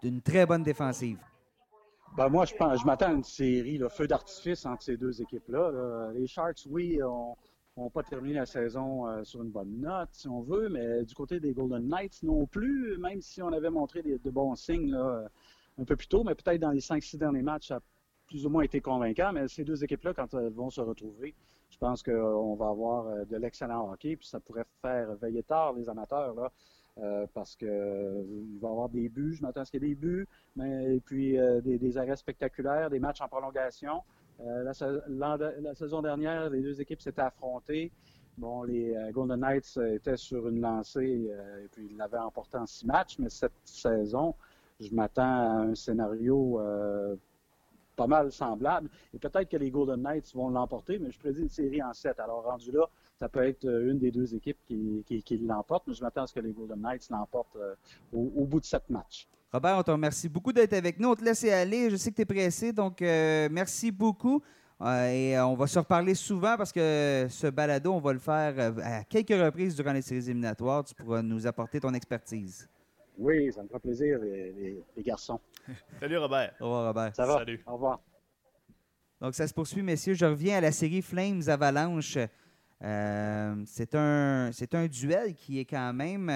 une 0.04 0.22
très 0.22 0.46
bonne 0.46 0.64
défensive? 0.64 1.18
Ben 2.16 2.30
moi, 2.30 2.46
je, 2.46 2.56
pense, 2.56 2.80
je 2.80 2.86
m'attends 2.86 3.08
à 3.08 3.14
une 3.14 3.26
série, 3.26 3.78
le 3.78 3.90
feu 3.90 4.08
d'artifice 4.08 4.66
entre 4.66 4.84
ces 4.84 4.96
deux 4.96 5.22
équipes-là. 5.22 5.70
Là. 5.70 6.12
Les 6.14 6.28
Sharks, 6.28 6.66
oui, 6.70 6.98
ont 7.04 7.36
n'ont 7.78 7.90
pas 7.90 8.04
terminé 8.04 8.36
la 8.36 8.46
saison 8.46 9.08
euh, 9.08 9.24
sur 9.24 9.42
une 9.42 9.50
bonne 9.50 9.80
note, 9.80 10.10
si 10.12 10.28
on 10.28 10.42
veut, 10.42 10.70
mais 10.70 11.04
du 11.04 11.16
côté 11.16 11.40
des 11.40 11.54
Golden 11.54 11.88
Knights 11.88 12.22
non 12.24 12.46
plus, 12.46 12.98
même 12.98 13.22
si 13.22 13.42
on 13.42 13.52
avait 13.52 13.70
montré 13.70 14.02
de 14.04 14.30
bons 14.30 14.56
signes 14.56 14.94
euh, 14.94 15.28
un 15.80 15.84
peu 15.84 15.96
plus 15.96 16.08
tôt, 16.08 16.24
mais 16.24 16.36
peut-être 16.36 16.62
dans 16.62 16.72
les 16.72 16.82
5-6 16.82 17.18
derniers 17.18 17.42
matchs, 17.42 17.70
ça 17.70 17.78
a 17.78 17.80
plus 18.28 18.46
ou 18.46 18.50
moins 18.50 18.64
été 18.64 18.80
convaincant. 18.80 19.32
Mais 19.34 19.48
ces 19.48 19.64
deux 19.64 19.84
équipes-là, 19.84 20.14
quand 20.14 20.34
elles 20.34 20.50
vont 20.50 20.70
se 20.70 20.82
retrouver, 20.82 21.34
je 21.72 21.78
pense 21.80 22.04
qu'on 22.04 22.56
va 22.56 22.70
avoir 22.70 23.08
euh, 23.08 23.26
de 23.26 23.38
l'excellent 23.38 23.92
hockey, 23.92 24.16
puis 24.16 24.28
ça 24.28 24.40
pourrait 24.40 24.66
faire 24.82 25.16
veiller 25.16 25.44
tard 25.44 25.74
les 25.74 25.90
amateurs. 25.90 26.52
Parce 27.34 27.56
qu'il 27.56 27.68
va 27.68 28.68
y 28.68 28.72
avoir 28.72 28.88
des 28.88 29.10
buts, 29.10 29.34
je 29.34 29.42
m'attends 29.42 29.62
à 29.62 29.66
ce 29.66 29.72
qu'il 29.72 29.82
y 29.82 29.86
ait 29.88 29.90
des 29.90 29.96
buts, 29.96 30.28
mais, 30.56 30.98
et 30.98 31.00
puis 31.00 31.36
des, 31.64 31.98
arrêts 31.98 32.16
spectaculaires, 32.16 32.92
des 32.92 33.00
matchs 33.00 33.22
en 33.22 33.28
prolongation. 33.28 34.04
Euh, 34.42 34.64
la, 34.64 35.76
saison 35.76 36.02
dernière, 36.02 36.50
les 36.50 36.62
deux 36.62 36.82
équipes 36.82 37.02
s'étaient 37.02 37.22
affrontées. 37.22 37.92
Bon, 38.38 38.64
les 38.64 38.96
euh, 38.96 39.12
Golden 39.12 39.40
Knights 39.40 39.78
euh, 39.78 39.96
étaient 39.96 40.18
sur 40.18 40.48
une 40.48 40.60
lancée 40.60 41.30
et 41.64 41.68
puis 41.72 41.88
ils 41.92 41.98
l'avaient 41.98 42.18
emporté 42.18 42.58
en 42.58 42.66
six 42.66 42.86
matchs, 42.86 43.20
mais 43.20 43.30
cette 43.30 43.54
saison, 43.64 44.34
je 44.80 44.94
m'attends 44.94 45.22
à 45.22 45.62
un 45.62 45.76
scénario 45.76 46.60
pas 47.96 48.08
mal 48.08 48.32
semblable. 48.32 48.90
Et 49.14 49.20
peut-être 49.20 49.50
que 49.50 49.58
les 49.58 49.70
Golden 49.70 50.02
Knights 50.02 50.34
vont 50.34 50.50
l'emporter, 50.50 50.98
mais 50.98 51.12
je 51.12 51.20
prédis 51.20 51.42
une 51.42 51.50
série 51.50 51.84
en 51.84 51.94
sept. 51.94 52.20
Alors, 52.20 52.44
rendu 52.44 52.72
là, 52.72 52.90
ça 53.20 53.30
peut 53.30 53.44
être 53.44 53.66
une 53.66 54.00
des 54.00 54.10
deux 54.10 54.34
équipes 54.34 54.58
qui, 54.66 55.04
qui, 55.06 55.38
l'emporte, 55.38 55.86
mais 55.88 55.94
je 55.94 56.02
m'attends 56.02 56.24
à 56.24 56.28
ce 56.28 56.34
que 56.34 56.40
les 56.40 56.54
Golden 56.54 56.82
Knights 56.82 57.10
l'emportent 57.12 57.58
au, 58.12 58.46
bout 58.46 58.60
de 58.60 58.66
sept 58.66 58.90
matchs. 58.90 59.28
Robert, 59.54 59.78
on 59.78 59.84
te 59.84 59.92
remercie 59.92 60.28
beaucoup 60.28 60.52
d'être 60.52 60.74
avec 60.74 61.00
nous. 61.00 61.10
On 61.10 61.16
te 61.16 61.24
laisse 61.24 61.44
aller. 61.44 61.92
Je 61.92 61.96
sais 61.96 62.10
que 62.10 62.16
tu 62.16 62.22
es 62.24 62.26
pressé, 62.26 62.74
donc 62.74 63.00
euh, 63.04 63.48
merci 63.52 63.92
beaucoup. 63.92 64.42
Euh, 64.82 65.08
et 65.10 65.38
euh, 65.38 65.46
on 65.46 65.54
va 65.54 65.68
se 65.68 65.78
reparler 65.78 66.16
souvent 66.16 66.58
parce 66.58 66.72
que 66.72 67.28
ce 67.30 67.46
balado, 67.52 67.94
on 67.94 68.00
va 68.00 68.14
le 68.14 68.20
faire 68.20 68.74
à 68.84 69.04
quelques 69.04 69.30
reprises 69.30 69.76
durant 69.76 69.94
les 69.94 70.02
séries 70.02 70.26
éliminatoires. 70.26 70.84
Tu 70.84 70.96
pourras 70.96 71.22
nous 71.22 71.46
apporter 71.46 71.80
ton 71.80 71.94
expertise. 71.94 72.68
Oui, 73.16 73.54
ça 73.54 73.62
me 73.62 73.68
fera 73.68 73.80
plaisir, 73.80 74.18
les, 74.24 74.84
garçons. 75.04 75.40
Salut 76.00 76.18
Robert. 76.18 76.54
Au 76.60 76.66
revoir 76.66 76.88
Robert. 76.88 77.16
Ça 77.16 77.28
va? 77.28 77.38
Salut. 77.38 77.64
Au 77.68 77.74
revoir. 77.74 78.02
Donc 79.22 79.36
ça 79.36 79.48
se 79.48 79.54
poursuit, 79.54 79.84
messieurs. 79.84 80.16
Je 80.16 80.26
reviens 80.26 80.58
à 80.58 80.62
la 80.62 80.72
série 80.72 81.04
Flames 81.04 81.44
Avalanche. 81.46 82.18
c'est 82.82 83.96
un, 83.96 84.50
un 84.50 84.88
duel 84.88 85.36
qui 85.36 85.60
est 85.60 85.66
quand 85.66 85.94
même, 85.94 86.32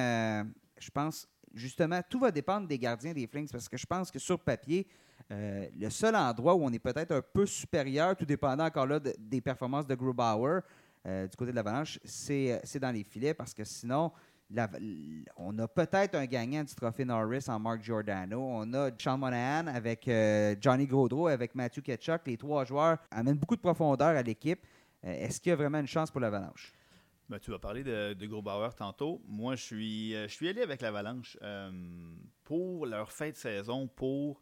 je 0.77 0.91
pense, 0.91 1.27
justement, 1.57 2.01
tout 2.09 2.19
va 2.19 2.31
dépendre 2.31 2.67
des 2.67 2.77
gardiens 2.77 3.13
des 3.13 3.27
Flames 3.27 3.47
parce 3.51 3.67
que 3.67 3.77
je 3.77 3.85
pense 3.85 4.11
que 4.11 4.19
sur 4.19 4.39
papier, 4.39 4.87
euh, 5.31 5.67
le 5.77 5.89
seul 5.89 6.15
endroit 6.15 6.55
où 6.55 6.63
on 6.63 6.71
est 6.71 6.79
peut-être 6.79 7.11
un 7.11 7.21
peu 7.21 7.45
supérieur, 7.45 8.15
tout 8.15 8.25
dépendant 8.25 8.65
encore 8.65 8.87
là 8.87 8.99
des 8.99 9.41
performances 9.41 9.87
de 9.87 9.95
Grubauer 9.95 10.61
euh, 11.05 11.27
du 11.27 11.35
côté 11.35 11.51
de 11.51 11.55
l'Avalanche, 11.55 11.99
c'est 12.03 12.79
dans 12.79 12.91
les 12.91 13.03
filets 13.03 13.33
parce 13.33 13.53
que 13.53 13.63
sinon, 13.63 14.11
on 15.35 15.59
a 15.59 15.67
peut-être 15.67 16.15
un 16.15 16.25
gagnant 16.25 16.63
du 16.63 16.73
trophée 16.73 17.03
Norris 17.03 17.45
en 17.49 17.59
Mark 17.59 17.81
Giordano. 17.83 18.39
On 18.39 18.73
a 18.73 18.89
Sean 18.97 19.17
Monahan 19.17 19.67
avec 19.67 20.07
euh, 20.07 20.55
Johnny 20.61 20.87
Gaudreau, 20.87 21.27
avec 21.27 21.53
Matthew 21.55 21.81
Ketchuk. 21.81 22.21
Les 22.25 22.37
trois 22.37 22.63
joueurs 22.63 22.97
amènent 23.11 23.37
beaucoup 23.37 23.57
de 23.57 23.61
profondeur 23.61 24.15
à 24.15 24.21
l'équipe. 24.21 24.65
Est-ce 25.03 25.39
qu'il 25.39 25.49
y 25.49 25.53
a 25.53 25.55
vraiment 25.55 25.79
une 25.79 25.87
chance 25.87 26.09
pour 26.09 26.21
l'Avalanche? 26.21 26.73
Ben, 27.29 27.39
tu 27.39 27.51
vas 27.51 27.59
parler 27.59 27.83
de, 27.83 28.13
de 28.13 28.25
Grobauer 28.25 28.69
tantôt. 28.73 29.21
Moi, 29.27 29.57
je 29.57 29.63
suis, 29.63 30.15
euh, 30.15 30.29
je 30.29 30.33
suis 30.33 30.47
allé 30.47 30.61
avec 30.61 30.79
l'Avalanche 30.79 31.37
euh, 31.41 31.69
pour 32.45 32.85
leur 32.85 33.11
fin 33.11 33.31
de 33.31 33.35
saison. 33.35 33.89
Pour, 33.89 34.39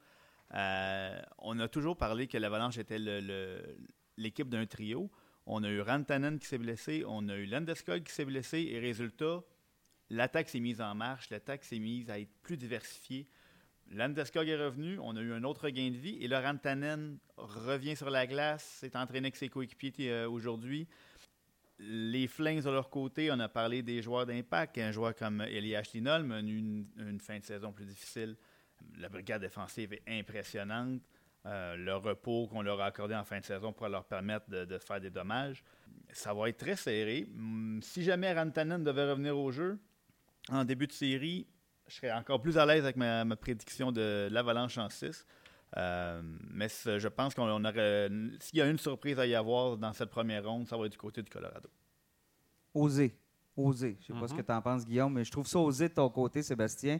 euh, 0.53 1.19
on 1.39 1.59
a 1.59 1.67
toujours 1.67 1.97
parlé 1.97 2.27
que 2.27 2.37
l'Avalanche 2.37 2.77
était 2.77 2.99
l'équipe 4.17 4.49
d'un 4.49 4.67
trio. 4.67 5.09
On 5.47 5.63
a 5.63 5.69
eu 5.69 5.81
Rantanen 5.81 6.37
qui 6.37 6.45
s'est 6.45 6.59
blessé, 6.59 7.03
on 7.07 7.27
a 7.27 7.35
eu 7.35 7.47
Landeskog 7.47 8.03
qui 8.03 8.13
s'est 8.13 8.25
blessé, 8.25 8.67
et 8.69 8.79
résultat, 8.79 9.43
l'attaque 10.11 10.49
s'est 10.49 10.59
mise 10.59 10.79
en 10.79 10.93
marche, 10.93 11.31
l'attaque 11.31 11.63
s'est 11.63 11.79
mise 11.79 12.11
à 12.11 12.19
être 12.19 12.33
plus 12.43 12.57
diversifiée. 12.57 13.27
Landeskog 13.89 14.47
est 14.47 14.63
revenu, 14.63 14.99
on 14.99 15.15
a 15.15 15.21
eu 15.21 15.33
un 15.33 15.43
autre 15.43 15.69
gain 15.69 15.89
de 15.89 15.97
vie, 15.97 16.17
et 16.21 16.27
là, 16.27 16.41
Rantanen 16.41 17.17
revient 17.37 17.95
sur 17.95 18.11
la 18.11 18.27
glace, 18.27 18.63
s'est 18.63 18.95
entraîné 18.95 19.27
avec 19.27 19.35
ses 19.35 19.49
coéquipiers 19.49 20.25
aujourd'hui 20.25 20.87
les 21.79 22.27
Flames 22.27 22.61
de 22.61 22.69
leur 22.69 22.89
côté, 22.89 23.31
on 23.31 23.39
a 23.39 23.49
parlé 23.49 23.81
des 23.81 24.01
joueurs 24.01 24.25
d'impact. 24.25 24.77
Un 24.77 24.91
joueur 24.91 25.15
comme 25.15 25.41
Elias 25.41 25.89
Lindholm 25.93 26.31
a 26.31 26.39
eu 26.39 26.57
une, 26.57 27.19
fin 27.19 27.39
de 27.39 27.43
saison 27.43 27.71
plus 27.71 27.85
difficile. 27.85 28.35
La 28.97 29.09
brigade 29.09 29.41
défensive 29.41 29.93
est 29.93 30.03
impressionnante. 30.07 31.01
Euh, 31.45 31.75
le 31.75 31.95
repos 31.95 32.47
qu'on 32.47 32.61
leur 32.61 32.81
a 32.81 32.85
accordé 32.85 33.13
en 33.13 33.23
fin 33.23 33.39
de 33.39 33.45
saison 33.45 33.71
pour 33.71 33.87
leur 33.87 34.05
permettre 34.05 34.49
de, 34.49 34.77
faire 34.79 34.99
des 34.99 35.11
dommages. 35.11 35.63
Ça 36.11 36.33
va 36.33 36.49
être 36.49 36.57
très 36.57 36.75
serré. 36.75 37.27
Hum, 37.35 37.79
si 37.83 38.03
jamais 38.03 38.33
Rantanen 38.33 38.83
devait 38.83 39.09
revenir 39.09 39.37
au 39.37 39.51
jeu 39.51 39.77
en 40.49 40.63
début 40.63 40.87
de 40.87 40.91
série, 40.93 41.45
je 41.87 41.95
serais 41.95 42.11
encore 42.11 42.41
plus 42.41 42.57
à 42.57 42.65
l'aise 42.65 42.83
avec 42.83 42.95
ma, 42.95 43.23
prédiction 43.35 43.91
de 43.91 44.27
l'avalanche 44.31 44.77
en 44.77 44.89
6. 44.89 45.25
Euh, 45.77 46.21
mais 46.51 46.69
je 46.69 47.07
pense 47.07 47.35
qu'on 47.35 47.63
aurait. 47.65 48.09
S'il 48.39 48.59
y 48.59 48.61
a 48.61 48.69
une 48.69 48.77
surprise 48.77 49.19
à 49.19 49.27
y 49.27 49.35
avoir 49.35 49.77
dans 49.77 49.93
cette 49.93 50.09
première 50.09 50.45
ronde, 50.45 50.67
ça 50.67 50.77
va 50.77 50.85
être 50.85 50.93
du 50.93 50.97
côté 50.97 51.21
du 51.21 51.29
Colorado. 51.29 51.69
Oser. 52.73 53.17
Oser. 53.57 53.97
Je 54.01 54.11
ne 54.11 54.17
sais 54.17 54.21
pas 54.21 54.27
ce 54.27 54.33
que 54.33 54.39
mhm. 54.39 54.45
tu 54.45 54.51
en 54.51 54.61
penses, 54.61 54.85
Guillaume, 54.85 55.13
mais 55.13 55.23
je 55.23 55.31
trouve 55.31 55.47
ça 55.47 55.59
osé 55.59 55.89
de 55.89 55.93
ton 55.93 56.09
côté, 56.09 56.43
Sébastien. 56.43 56.99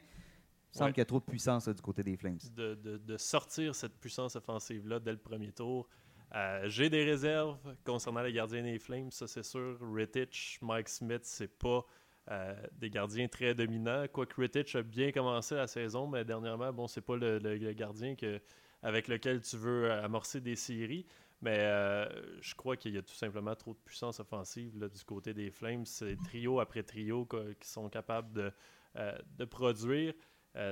Il 0.74 0.78
semble 0.78 0.92
qu'il 0.92 1.02
y 1.02 1.04
a 1.04 1.06
trop 1.06 1.20
de 1.20 1.26
puissance 1.26 1.70
du 1.70 1.82
côté 1.82 2.04
des 2.04 2.18
Flames. 2.18 2.38
De, 2.54 3.18
sortir 3.18 3.74
cette 3.74 3.98
puissance 3.98 4.36
offensive-là 4.36 5.00
dès 5.00 5.12
le 5.12 5.18
premier 5.18 5.54
tour. 5.54 5.88
Euh, 6.34 6.64
j'ai 6.68 6.90
des 6.90 7.06
réserves 7.06 7.58
concernant 7.86 8.22
les 8.22 8.34
gardiens 8.34 8.64
des 8.64 8.78
Flames, 8.78 9.10
ça 9.10 9.26
c'est 9.26 9.44
sûr. 9.44 9.78
Rittich, 9.80 10.60
Mike 10.62 10.90
Smith, 10.90 11.22
c'est 11.24 11.48
pas 11.48 11.86
euh, 12.32 12.56
des 12.74 12.90
gardiens 12.90 13.28
très 13.30 13.54
dominants. 13.54 14.06
Quoique 14.12 14.40
Rittich 14.40 14.76
a 14.76 14.82
bien 14.82 15.12
commencé 15.14 15.56
la 15.56 15.68
saison, 15.68 16.08
mais 16.08 16.26
dernièrement, 16.26 16.74
bon, 16.74 16.88
c'est 16.88 17.02
pas 17.02 17.16
le, 17.16 17.38
le, 17.38 17.72
gardien 17.72 18.16
que 18.16 18.42
avec 18.86 19.08
lequel 19.08 19.42
tu 19.42 19.58
veux 19.58 19.86
euh, 19.86 20.04
amorcer 20.04 20.40
des 20.40 20.56
séries. 20.56 21.06
Mais 21.42 21.58
euh, 21.60 22.08
je 22.40 22.54
crois 22.56 22.78
qu'il 22.78 22.94
y 22.94 22.98
a 22.98 23.02
tout 23.02 23.16
simplement 23.16 23.56
trop 23.56 23.74
de 23.74 23.80
puissance 23.84 24.20
offensive 24.20 24.72
du 24.78 25.04
côté 25.04 25.34
des 25.34 25.50
Flames. 25.50 25.86
C'est 25.86 26.16
trio 26.24 26.60
après 26.60 26.84
trio 26.84 27.28
qui 27.60 27.68
sont 27.68 27.90
capables 27.90 28.32
de, 28.32 28.52
euh, 28.96 29.18
de 29.38 29.46
produire. 29.46 30.14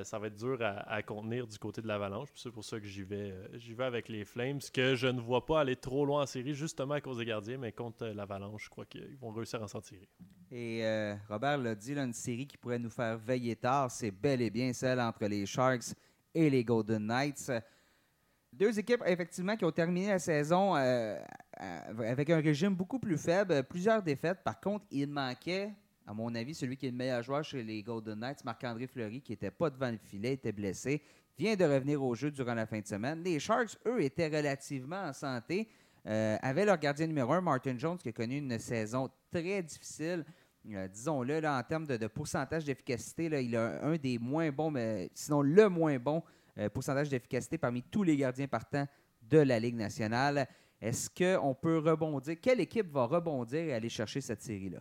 ça 0.03 0.17
va 0.17 0.27
être 0.27 0.35
dur 0.35 0.59
à, 0.61 1.01
contenir 1.03 1.47
du 1.47 1.57
côté 1.57 1.81
de 1.81 1.87
l'Avalanche. 1.87 2.29
C'est 2.35 2.51
pour 2.51 2.63
ça 2.63 2.79
que 2.79 2.85
j'y 2.85 3.03
vais, 3.03 3.33
j'y 3.55 3.73
vais 3.73 3.83
avec 3.83 4.07
les 4.07 4.23
Flames, 4.23 4.61
que 4.73 4.95
je 4.95 5.07
ne 5.07 5.19
vois 5.19 5.45
pas 5.45 5.59
aller 5.61 5.75
trop 5.75 6.05
loin 6.05 6.23
en 6.23 6.25
série, 6.25 6.53
justement 6.53 6.93
à 6.93 7.01
cause 7.01 7.17
des 7.17 7.25
gardiens, 7.25 7.57
mais 7.57 7.73
contre 7.73 8.05
l'Avalanche, 8.05 8.65
je 8.65 8.69
crois 8.69 8.85
qu'ils 8.85 9.17
vont 9.17 9.31
réussir 9.31 9.61
à 9.61 9.67
s'en 9.67 9.81
tirer. 9.81 10.07
Et 10.49 10.81
Robert 11.27 11.57
l'a 11.57 11.75
dit, 11.75 11.93
une 11.93 12.13
série 12.13 12.47
qui 12.47 12.57
pourrait 12.57 12.79
nous 12.79 12.89
faire 12.89 13.17
veiller 13.17 13.57
tard, 13.57 13.91
c'est 13.91 14.11
bel 14.11 14.41
et 14.41 14.49
bien 14.49 14.71
celle 14.71 15.01
entre 15.01 15.25
les 15.25 15.45
Sharks 15.45 15.93
et 16.33 16.49
les 16.49 16.63
Golden 16.63 17.05
Knights. 17.05 17.51
Deux 18.53 18.77
équipes, 18.77 19.01
effectivement, 19.07 19.55
qui 19.55 19.65
ont 19.65 19.71
terminé 19.71 20.09
la 20.09 20.19
saison 20.19 20.75
euh, 20.75 21.17
euh, 21.59 22.11
avec 22.11 22.29
un 22.29 22.39
régime 22.39 22.75
beaucoup 22.75 22.99
plus 22.99 23.17
faible, 23.17 23.63
plusieurs 23.63 24.03
défaites. 24.03 24.43
Par 24.43 24.59
contre, 24.59 24.85
il 24.91 25.07
manquait, 25.07 25.71
à 26.05 26.13
mon 26.13 26.33
avis, 26.35 26.53
celui 26.53 26.77
qui 26.77 26.85
est 26.85 26.91
le 26.91 26.95
meilleur 26.95 27.23
joueur 27.23 27.43
chez 27.43 27.63
les 27.63 27.81
Golden 27.81 28.19
Knights, 28.19 28.45
Marc-André 28.45 28.85
Fleury, 28.85 29.21
qui 29.21 29.31
n'était 29.31 29.49
pas 29.49 29.71
devant 29.71 29.89
le 29.89 29.97
filet, 29.97 30.33
était 30.33 30.51
blessé, 30.51 31.01
vient 31.35 31.55
de 31.55 31.65
revenir 31.65 32.03
au 32.03 32.13
jeu 32.13 32.29
durant 32.29 32.53
la 32.53 32.67
fin 32.67 32.79
de 32.79 32.85
semaine. 32.85 33.23
Les 33.23 33.39
Sharks, 33.39 33.75
eux, 33.87 34.03
étaient 34.03 34.27
relativement 34.27 35.01
en 35.01 35.13
santé. 35.13 35.67
Euh, 36.05 36.37
avaient 36.43 36.65
leur 36.65 36.77
gardien 36.77 37.07
numéro 37.07 37.33
un, 37.33 37.41
Martin 37.41 37.75
Jones, 37.75 37.97
qui 37.97 38.09
a 38.09 38.11
connu 38.11 38.37
une 38.37 38.59
saison 38.59 39.09
très 39.31 39.63
difficile. 39.63 40.23
Disons-le, 40.63 41.43
en 41.43 41.63
termes 41.63 41.87
de, 41.87 41.97
de 41.97 42.07
pourcentage 42.07 42.65
d'efficacité, 42.65 43.25
il 43.25 43.55
a 43.55 43.83
un 43.83 43.95
des 43.95 44.19
moins 44.19 44.51
bons, 44.51 44.69
mais 44.69 45.09
sinon 45.15 45.41
le 45.41 45.67
moins 45.69 45.97
bon 45.97 46.21
euh, 46.57 46.69
pourcentage 46.69 47.09
d'efficacité 47.09 47.57
parmi 47.57 47.83
tous 47.83 48.03
les 48.03 48.15
gardiens 48.17 48.47
partants 48.47 48.87
de 49.21 49.39
la 49.39 49.59
Ligue 49.59 49.75
nationale. 49.75 50.47
Est-ce 50.81 51.09
qu'on 51.09 51.55
peut 51.55 51.77
rebondir? 51.77 52.35
Quelle 52.41 52.59
équipe 52.59 52.91
va 52.91 53.05
rebondir 53.05 53.61
et 53.61 53.73
aller 53.73 53.89
chercher 53.89 54.21
cette 54.21 54.41
série-là? 54.41 54.79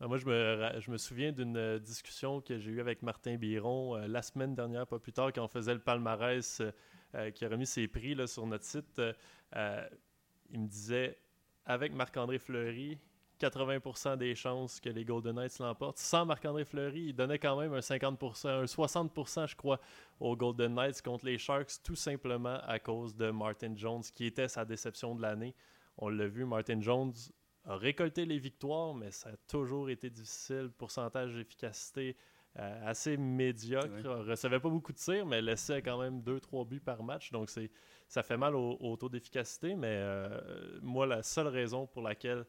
Ah, 0.00 0.08
moi, 0.08 0.18
je 0.18 0.90
me, 0.90 0.98
souviens 0.98 1.32
d'une 1.32 1.56
euh, 1.56 1.78
discussion 1.78 2.40
que 2.40 2.58
j'ai 2.58 2.70
eue 2.70 2.80
avec 2.80 3.02
Martin 3.02 3.36
Biron 3.36 3.96
euh, 3.96 4.06
la 4.06 4.22
semaine 4.22 4.54
dernière, 4.54 4.86
pas 4.86 4.98
plus 4.98 5.12
tard, 5.12 5.32
quand 5.32 5.44
on 5.44 5.48
faisait 5.48 5.74
le 5.74 5.80
palmarès 5.80 6.62
qui 7.34 7.46
a 7.46 7.48
remis 7.48 7.64
ses 7.64 7.88
prix 7.88 8.14
sur 8.28 8.46
notre 8.46 8.64
site. 8.64 9.00
il 10.50 10.60
me 10.60 10.66
disait, 10.66 11.18
avec 11.64 11.94
Marc-André 11.94 12.38
Fleury, 12.38 12.98
80% 13.40 14.16
des 14.16 14.34
chances 14.34 14.80
que 14.80 14.88
les 14.88 15.04
Golden 15.04 15.36
Knights 15.36 15.58
l'emportent. 15.58 15.98
Sans 15.98 16.24
Marc-André 16.24 16.64
Fleury, 16.64 17.06
il 17.08 17.14
donnait 17.14 17.38
quand 17.38 17.58
même 17.58 17.72
un 17.74 17.80
50%, 17.80 18.48
un 18.48 18.64
60%, 18.64 19.48
je 19.48 19.56
crois, 19.56 19.80
aux 20.20 20.36
Golden 20.36 20.74
Knights 20.74 21.02
contre 21.02 21.26
les 21.26 21.38
Sharks, 21.38 21.82
tout 21.82 21.96
simplement 21.96 22.58
à 22.62 22.78
cause 22.78 23.14
de 23.14 23.30
Martin 23.30 23.74
Jones, 23.76 24.02
qui 24.14 24.26
était 24.26 24.48
sa 24.48 24.64
déception 24.64 25.14
de 25.14 25.22
l'année. 25.22 25.54
On 25.98 26.08
l'a 26.08 26.26
vu, 26.26 26.44
Martin 26.44 26.80
Jones 26.80 27.12
a 27.64 27.76
récolté 27.76 28.24
les 28.24 28.38
victoires, 28.38 28.94
mais 28.94 29.10
ça 29.10 29.30
a 29.30 29.36
toujours 29.48 29.90
été 29.90 30.10
difficile. 30.10 30.70
Pourcentage 30.76 31.34
d'efficacité 31.34 32.16
euh, 32.58 32.80
assez 32.86 33.16
médiocre. 33.16 33.88
ne 34.02 34.30
recevait 34.30 34.60
pas 34.60 34.70
beaucoup 34.70 34.92
de 34.92 34.98
tirs, 34.98 35.26
mais 35.26 35.42
laissait 35.42 35.82
quand 35.82 35.98
même 35.98 36.20
2-3 36.20 36.66
buts 36.66 36.80
par 36.80 37.02
match. 37.02 37.30
Donc 37.32 37.50
c'est 37.50 37.70
ça 38.08 38.22
fait 38.22 38.36
mal 38.36 38.54
au, 38.54 38.96
taux 38.96 39.08
d'efficacité. 39.08 39.74
Mais 39.74 39.96
euh, 39.98 40.78
moi, 40.80 41.06
la 41.06 41.22
seule 41.22 41.48
raison 41.48 41.86
pour 41.86 42.02
laquelle, 42.02 42.46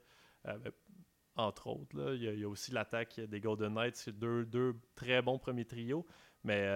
entre 1.35 1.67
autres, 1.67 2.15
il 2.15 2.39
y, 2.39 2.43
a 2.43 2.49
aussi 2.49 2.71
l'attaque 2.71 3.19
des 3.19 3.39
Golden 3.39 3.73
Knights. 3.73 3.95
C'est 3.95 4.17
deux, 4.17 4.45
deux, 4.45 4.75
très 4.95 5.21
bons 5.21 5.37
premiers 5.37 5.65
trios. 5.65 6.05
Mais 6.43 6.67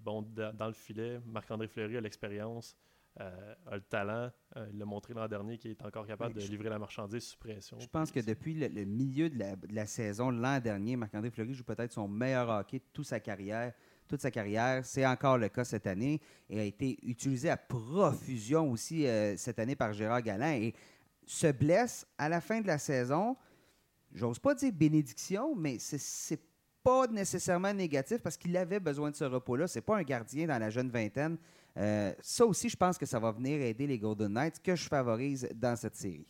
bon, 0.00 0.22
dans 0.22 0.66
le 0.66 0.72
filet, 0.72 1.20
Marc-André 1.26 1.68
Fleury 1.68 1.96
a 1.96 2.00
l'expérience. 2.00 2.76
Euh, 3.20 3.54
a 3.66 3.74
le 3.74 3.82
talent. 3.82 4.30
Euh, 4.56 4.66
il 4.72 4.78
l'a 4.78 4.84
montré 4.84 5.12
l'an 5.12 5.26
dernier 5.26 5.58
qu'il 5.58 5.72
est 5.72 5.82
encore 5.84 6.06
capable 6.06 6.34
de 6.34 6.40
livrer 6.40 6.68
la 6.68 6.78
marchandise 6.78 7.24
sous 7.24 7.38
pression. 7.38 7.76
Je 7.80 7.88
pense 7.88 8.12
que 8.12 8.20
depuis 8.20 8.54
le, 8.54 8.84
milieu 8.84 9.28
de 9.28 9.42
la, 9.72 9.86
saison, 9.86 10.30
l'an 10.30 10.60
dernier, 10.60 10.94
Marc-André 10.94 11.30
Fleury 11.30 11.52
joue 11.52 11.64
peut-être 11.64 11.92
son 11.92 12.06
meilleur 12.06 12.48
hockey 12.48 12.78
de 12.78 12.84
toute 12.92 13.06
sa 13.06 13.18
carrière. 13.18 13.72
Toute 14.06 14.20
sa 14.20 14.30
carrière, 14.30 14.84
c'est 14.84 15.04
encore 15.04 15.36
le 15.36 15.48
cas 15.48 15.64
cette 15.64 15.88
année 15.88 16.20
et 16.48 16.60
a 16.60 16.62
été 16.62 16.96
utilisé 17.02 17.50
à 17.50 17.56
profusion 17.56 18.70
aussi 18.70 19.04
euh, 19.06 19.36
cette 19.36 19.58
année 19.58 19.74
par 19.74 19.92
Gérard 19.92 20.22
Galin 20.22 20.52
et 20.52 20.72
se 21.28 21.52
blesse 21.52 22.06
à 22.16 22.28
la 22.28 22.40
fin 22.40 22.60
de 22.60 22.66
la 22.66 22.78
saison. 22.78 23.36
J'ose 24.12 24.38
pas 24.38 24.54
dire 24.54 24.72
bénédiction, 24.72 25.54
mais 25.54 25.78
c'est 25.78 26.40
pas 26.82 27.06
nécessairement 27.06 27.74
négatif 27.74 28.22
parce 28.22 28.36
qu'il 28.36 28.56
avait 28.56 28.80
besoin 28.80 29.10
de 29.10 29.16
ce 29.16 29.24
repos-là. 29.24 29.68
C'est 29.68 29.82
pas 29.82 29.98
un 29.98 30.02
gardien 30.02 30.46
dans 30.46 30.58
la 30.58 30.70
jeune 30.70 30.90
vingtaine. 30.90 31.36
Euh, 31.76 32.14
ça 32.20 32.46
aussi, 32.46 32.70
je 32.70 32.76
pense 32.76 32.96
que 32.96 33.04
ça 33.04 33.18
va 33.18 33.30
venir 33.30 33.60
aider 33.60 33.86
les 33.86 33.98
Golden 33.98 34.32
Knights 34.32 34.62
que 34.62 34.74
je 34.74 34.88
favorise 34.88 35.48
dans 35.54 35.76
cette 35.76 35.96
série. 35.96 36.26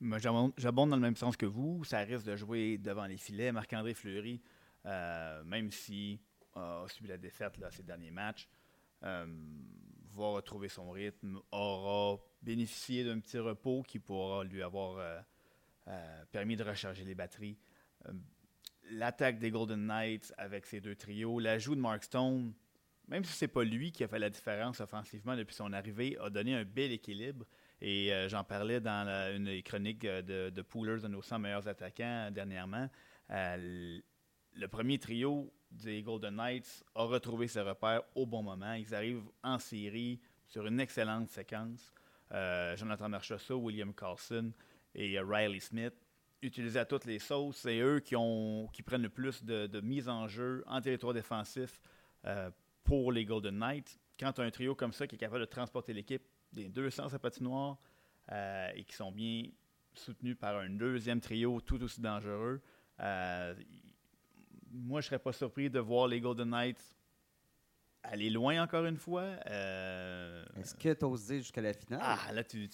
J'abonde 0.00 0.90
dans 0.90 0.96
le 0.96 1.02
même 1.02 1.16
sens 1.16 1.36
que 1.36 1.46
vous. 1.46 1.82
Ça 1.84 2.00
risque 2.00 2.26
de 2.26 2.36
jouer 2.36 2.76
devant 2.76 3.06
les 3.06 3.16
filets. 3.16 3.52
Marc-André 3.52 3.94
Fleury, 3.94 4.42
euh, 4.84 5.42
même 5.44 5.70
s'il 5.70 6.18
a 6.54 6.84
subi 6.88 7.08
la 7.08 7.16
défaite 7.16 7.56
là, 7.56 7.70
ces 7.70 7.82
derniers 7.82 8.10
matchs, 8.10 8.46
euh, 9.02 9.26
va 10.14 10.26
retrouver 10.28 10.68
son 10.68 10.90
rythme, 10.90 11.40
aura 11.50 12.18
bénéficié 12.46 13.04
d'un 13.04 13.18
petit 13.18 13.38
repos 13.38 13.82
qui 13.82 13.98
pourra 13.98 14.44
lui 14.44 14.62
avoir 14.62 15.24
permis 16.30 16.56
de 16.56 16.64
recharger 16.64 17.04
les 17.04 17.14
batteries. 17.14 17.58
L'attaque 18.90 19.38
des 19.38 19.50
Golden 19.50 19.84
Knights 19.86 20.32
avec 20.38 20.64
ces 20.64 20.80
deux 20.80 20.94
trios, 20.94 21.40
l'ajout 21.40 21.74
de 21.74 21.80
Mark 21.80 22.04
Stone, 22.04 22.54
même 23.08 23.24
si 23.24 23.32
c'est 23.32 23.48
pas 23.48 23.62
lui 23.62 23.92
qui 23.92 24.04
a 24.04 24.08
fait 24.08 24.18
la 24.18 24.30
différence 24.30 24.80
offensivement 24.80 25.36
depuis 25.36 25.54
son 25.54 25.72
arrivée, 25.72 26.16
a 26.20 26.30
donné 26.30 26.54
un 26.54 26.64
bel 26.64 26.92
équilibre. 26.92 27.44
Et 27.80 28.12
euh, 28.12 28.28
j'en 28.28 28.42
parlais 28.42 28.80
dans 28.80 29.06
une 29.34 29.62
chronique 29.62 30.04
euh, 30.04 30.22
de, 30.22 30.50
de, 30.50 30.62
Poolers 30.62 31.02
de 31.02 31.08
nos 31.08 31.22
100 31.22 31.38
meilleurs 31.38 31.68
attaquants 31.68 32.30
dernièrement. 32.32 32.88
Euh, 33.30 34.00
le 34.54 34.68
premier 34.68 34.98
trio 34.98 35.52
des 35.70 36.02
Golden 36.02 36.36
Knights 36.36 36.84
a 36.94 37.04
retrouvé 37.04 37.48
ses 37.48 37.60
repères 37.60 38.02
au 38.14 38.26
bon 38.26 38.42
moment. 38.42 38.72
Ils 38.72 38.94
arrivent 38.94 39.28
en 39.42 39.58
série 39.58 40.20
sur 40.46 40.66
une 40.66 40.80
excellente 40.80 41.28
séquence. 41.28 41.92
Jonathan 42.30 43.08
Marchessault, 43.08 43.58
William 43.58 43.94
Carlson 43.94 44.52
et 44.94 45.18
Riley 45.20 45.60
Smith 45.60 45.94
utilisés 46.42 46.78
à 46.78 46.84
toutes 46.84 47.04
les 47.04 47.18
sauces. 47.18 47.58
C'est 47.58 47.78
eux 47.78 48.00
qui, 48.00 48.14
prennent 48.82 49.02
le 49.02 49.08
plus 49.08 49.44
de, 49.44 49.80
mise 49.80 50.08
en 50.08 50.26
jeu 50.28 50.64
en 50.66 50.80
territoire 50.80 51.14
défensif 51.14 51.80
pour 52.86 53.12
les 53.12 53.24
Golden 53.24 53.58
Knights, 53.58 53.98
quand 54.18 54.38
un 54.38 54.50
trio 54.50 54.74
comme 54.74 54.92
ça 54.92 55.06
qui 55.06 55.16
est 55.16 55.18
capable 55.18 55.40
de 55.40 55.46
transporter 55.46 55.92
l'équipe 55.92 56.22
des 56.52 56.68
deux 56.68 56.88
sens 56.88 57.12
à 57.12 57.18
patinoire 57.18 57.78
euh, 58.32 58.70
et 58.74 58.84
qui 58.84 58.94
sont 58.94 59.12
bien 59.12 59.44
soutenus 59.92 60.36
par 60.38 60.56
un 60.56 60.70
deuxième 60.70 61.20
trio 61.20 61.60
tout 61.60 61.82
aussi 61.82 62.00
dangereux, 62.00 62.62
euh, 63.00 63.54
moi, 64.70 65.00
je 65.00 65.06
serais 65.06 65.18
pas 65.18 65.32
surpris 65.32 65.70
de 65.70 65.78
voir 65.78 66.06
les 66.06 66.20
Golden 66.20 66.50
Knights 66.50 66.95
aller 68.10 68.30
loin 68.30 68.62
encore 68.62 68.84
une 68.86 68.96
fois. 68.96 69.24
Euh, 69.46 70.44
Est-ce 70.58 70.74
que 70.74 70.92
tu 70.92 71.04
oses 71.04 71.26
dire 71.26 71.38
jusqu'à 71.38 71.60
la 71.60 71.72
finale? 71.72 72.00
Ah, 72.02 72.32
là, 72.32 72.44
tu, 72.44 72.68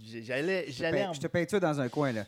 j'allais, 0.00 0.70
je 0.70 1.20
te 1.20 1.48
ça 1.48 1.60
dans 1.60 1.80
un 1.80 1.88
coin, 1.88 2.12
là. 2.12 2.24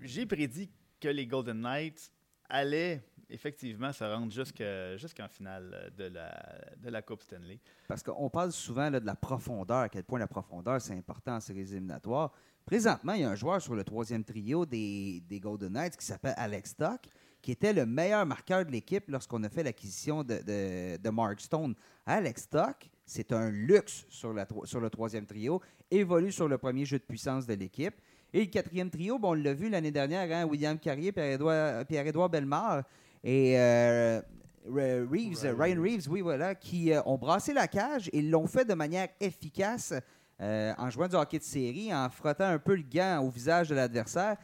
J'ai 0.00 0.26
prédit 0.26 0.70
que 1.00 1.08
les 1.08 1.26
Golden 1.26 1.60
Knights 1.60 2.10
allaient 2.48 3.02
effectivement 3.28 3.92
se 3.92 4.04
rendre 4.04 4.30
jusqu'en 4.30 5.28
finale 5.28 5.92
de 5.96 6.04
la, 6.04 6.60
de 6.76 6.90
la 6.90 7.02
Coupe 7.02 7.22
Stanley. 7.22 7.60
Parce 7.88 8.02
qu'on 8.02 8.28
parle 8.28 8.52
souvent 8.52 8.90
de 8.90 8.98
la 8.98 9.14
profondeur, 9.16 9.78
à 9.78 9.88
quel 9.88 10.04
point 10.04 10.18
la 10.18 10.26
profondeur, 10.26 10.80
c'est 10.80 10.94
important 10.94 11.36
en 11.36 11.40
séries 11.40 11.60
éliminatoires. 11.60 12.32
Présentement, 12.64 13.14
il 13.14 13.22
y 13.22 13.24
a 13.24 13.30
un 13.30 13.34
joueur 13.34 13.60
sur 13.60 13.74
le 13.74 13.84
troisième 13.84 14.22
trio 14.22 14.66
des, 14.66 15.20
des 15.26 15.40
Golden 15.40 15.72
Knights 15.72 15.96
qui 15.96 16.04
s'appelle 16.04 16.34
Alex 16.36 16.70
Stock, 16.70 17.00
qui 17.42 17.50
était 17.50 17.72
le 17.72 17.84
meilleur 17.84 18.24
marqueur 18.24 18.64
de 18.64 18.70
l'équipe 18.70 19.04
lorsqu'on 19.08 19.42
a 19.42 19.48
fait 19.48 19.64
l'acquisition 19.64 20.22
de, 20.22 20.36
de, 20.36 20.96
de, 20.96 21.10
Mark 21.10 21.40
Stone. 21.40 21.74
Alex 22.06 22.42
Stock, 22.42 22.88
c'est 23.04 23.32
un 23.32 23.50
luxe 23.50 24.06
sur, 24.08 24.32
la, 24.32 24.46
sur 24.64 24.80
le 24.80 24.88
troisième 24.88 25.26
trio, 25.26 25.60
évolue 25.90 26.30
sur 26.30 26.48
le 26.48 26.56
premier 26.56 26.84
jeu 26.84 26.98
de 26.98 27.04
puissance 27.04 27.46
de 27.46 27.54
l'équipe. 27.54 27.94
Et 28.32 28.40
le 28.40 28.46
quatrième 28.46 28.88
trio, 28.88 29.18
bon, 29.18 29.30
on 29.30 29.34
l'a 29.34 29.52
vu 29.52 29.68
l'année 29.68 29.90
dernière, 29.90 30.30
hein, 30.32 30.46
William 30.46 30.78
Carrier, 30.78 31.12
Pierre-Édouard 31.12 31.84
Pierre 31.84 32.28
Bellemare, 32.30 32.84
et 33.24 33.58
euh, 33.58 34.22
Reeves, 34.66 35.54
Ryan 35.58 35.82
Reeves, 35.82 36.08
oui, 36.08 36.20
voilà, 36.22 36.54
qui 36.54 36.92
euh, 36.92 37.02
ont 37.04 37.18
brassé 37.18 37.52
la 37.52 37.68
cage 37.68 38.08
et 38.12 38.22
l'ont 38.22 38.46
fait 38.46 38.64
de 38.64 38.74
manière 38.74 39.08
efficace 39.20 39.92
euh, 40.40 40.72
en 40.78 40.88
jouant 40.90 41.08
du 41.08 41.16
hockey 41.16 41.38
de 41.38 41.44
série, 41.44 41.92
en 41.92 42.08
frottant 42.08 42.46
un 42.46 42.58
peu 42.58 42.74
le 42.74 42.84
gant 42.84 43.20
au 43.22 43.30
visage 43.30 43.68
de 43.68 43.74
l'adversaire. 43.74 44.36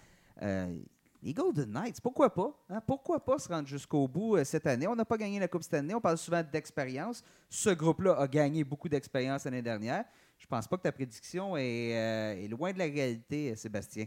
Les 1.22 1.35
Golden 1.35 1.70
Knights, 1.70 2.00
pourquoi 2.00 2.33
pas? 2.33 2.52
Hein? 2.70 2.81
Pourquoi 2.87 3.24
pas 3.24 3.38
se 3.38 3.48
rendre 3.48 3.66
jusqu'au 3.66 4.07
bout 4.07 4.42
cette 4.44 4.66
année? 4.66 4.87
On 4.87 4.94
n'a 4.94 5.04
pas 5.04 5.16
gagné 5.16 5.38
la 5.40 5.48
Coupe 5.48 5.62
cette 5.62 5.74
année, 5.74 5.94
on 5.94 6.00
parle 6.00 6.18
souvent 6.18 6.42
d'expérience. 6.42 7.22
Ce 7.50 7.70
groupe-là 7.70 8.14
a 8.14 8.28
gagné 8.28 8.64
beaucoup 8.64 8.88
d'expérience 8.88 9.44
l'année 9.44 9.62
dernière. 9.62 10.04
Je 10.38 10.46
pense 10.46 10.68
pas 10.68 10.76
que 10.76 10.83
ta 10.83 10.92
prédiction 10.92 11.57
est, 11.57 12.46
loin 12.48 12.72
de 12.72 12.78
la 12.78 12.85
réalité, 12.85 13.57
Sébastien. 13.57 14.07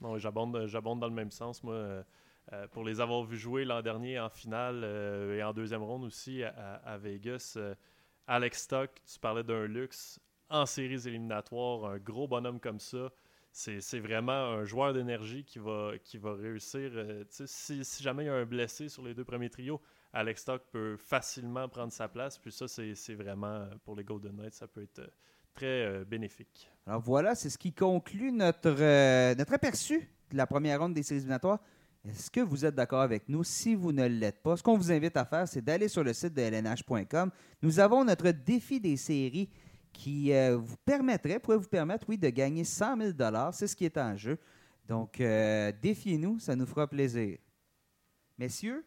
Bon, 0.00 0.18
j'abonde 0.18 0.52
dans 1.00 1.08
le 1.08 1.14
même 1.14 1.30
sens. 1.30 1.62
Moi, 1.62 2.04
euh, 2.52 2.68
pour 2.68 2.84
les 2.84 3.00
avoir 3.00 3.24
vus 3.24 3.38
jouer 3.38 3.64
l'an 3.64 3.82
dernier 3.82 4.20
en 4.20 4.28
finale 4.28 4.82
euh, 4.84 5.36
et 5.36 5.42
en 5.42 5.52
deuxième 5.52 5.82
ronde 5.82 6.04
aussi 6.04 6.44
à, 6.44 6.96
Vegas, 6.96 7.54
euh, 7.56 7.74
Alex 8.28 8.62
Stock, 8.62 8.90
tu 9.04 9.18
parlais 9.18 9.42
d'un 9.42 9.66
luxe 9.66 10.20
en 10.48 10.64
séries 10.64 11.08
éliminatoires, 11.08 11.86
un 11.86 11.98
gros 11.98 12.28
bonhomme 12.28 12.60
comme 12.60 12.78
ça. 12.78 13.10
C'est 13.58 14.00
vraiment 14.00 14.32
un 14.32 14.64
joueur 14.66 14.92
d'énergie 14.92 15.42
qui 15.42 15.58
va, 15.58 15.92
réussir. 16.34 16.92
Si, 17.30 17.82
si, 17.82 18.02
jamais 18.02 18.24
il 18.24 18.26
y 18.26 18.28
a 18.28 18.34
un 18.34 18.44
blessé 18.44 18.90
sur 18.90 19.02
les 19.02 19.14
deux 19.14 19.24
premiers 19.24 19.48
trios, 19.48 19.80
Alex 20.12 20.42
Stock 20.42 20.62
peut 20.70 20.98
facilement 20.98 21.66
prendre 21.66 21.90
sa 21.90 22.06
place. 22.06 22.36
Puis 22.36 22.52
ça, 22.52 22.68
c'est 22.68 23.14
vraiment, 23.14 23.66
pour 23.82 23.96
les 23.96 24.04
Golden 24.04 24.36
Knights, 24.36 24.52
ça 24.52 24.68
peut 24.68 24.82
être 24.82 25.10
très 25.54 26.04
bénéfique. 26.04 26.70
Alors 26.86 27.00
voilà, 27.00 27.34
c'est 27.34 27.48
ce 27.48 27.56
qui 27.56 27.72
conclut 27.72 28.30
notre, 28.30 29.34
notre 29.34 29.54
aperçu 29.54 30.06
de 30.30 30.36
la 30.36 30.46
première 30.46 30.78
ronde 30.78 30.92
des 30.92 31.02
séries 31.02 31.20
éliminatoires. 31.20 31.60
Est-ce 32.06 32.30
que 32.30 32.40
vous 32.40 32.66
êtes 32.66 32.74
d'accord 32.74 33.00
avec 33.00 33.26
nous? 33.26 33.42
Si 33.42 33.74
vous 33.74 33.90
ne 33.90 34.06
l'êtes 34.06 34.42
pas, 34.42 34.58
ce 34.58 34.62
qu'on 34.62 34.76
vous 34.76 34.92
invite 34.92 35.16
à 35.16 35.24
faire, 35.24 35.48
c'est 35.48 35.62
d'aller 35.62 35.88
sur 35.88 36.04
le 36.04 36.12
site 36.12 36.34
de 36.34 36.42
lnh.com. 36.42 37.30
Nous 37.62 37.80
avons 37.80 38.04
notre 38.04 38.30
défi 38.30 38.80
des 38.80 38.98
séries 38.98 39.48
qui 39.96 40.32
euh, 40.32 40.56
vous 40.56 40.76
permettrait, 40.84 41.38
pourrait 41.38 41.56
vous 41.56 41.68
permettre, 41.68 42.06
oui, 42.08 42.18
de 42.18 42.28
gagner 42.28 42.64
100 42.64 42.96
000 42.98 43.12
C'est 43.52 43.66
ce 43.66 43.74
qui 43.74 43.86
est 43.86 43.96
en 43.96 44.16
jeu. 44.16 44.38
Donc, 44.86 45.20
euh, 45.20 45.72
défiez-nous, 45.82 46.38
ça 46.38 46.54
nous 46.54 46.66
fera 46.66 46.86
plaisir. 46.86 47.38
Messieurs, 48.38 48.84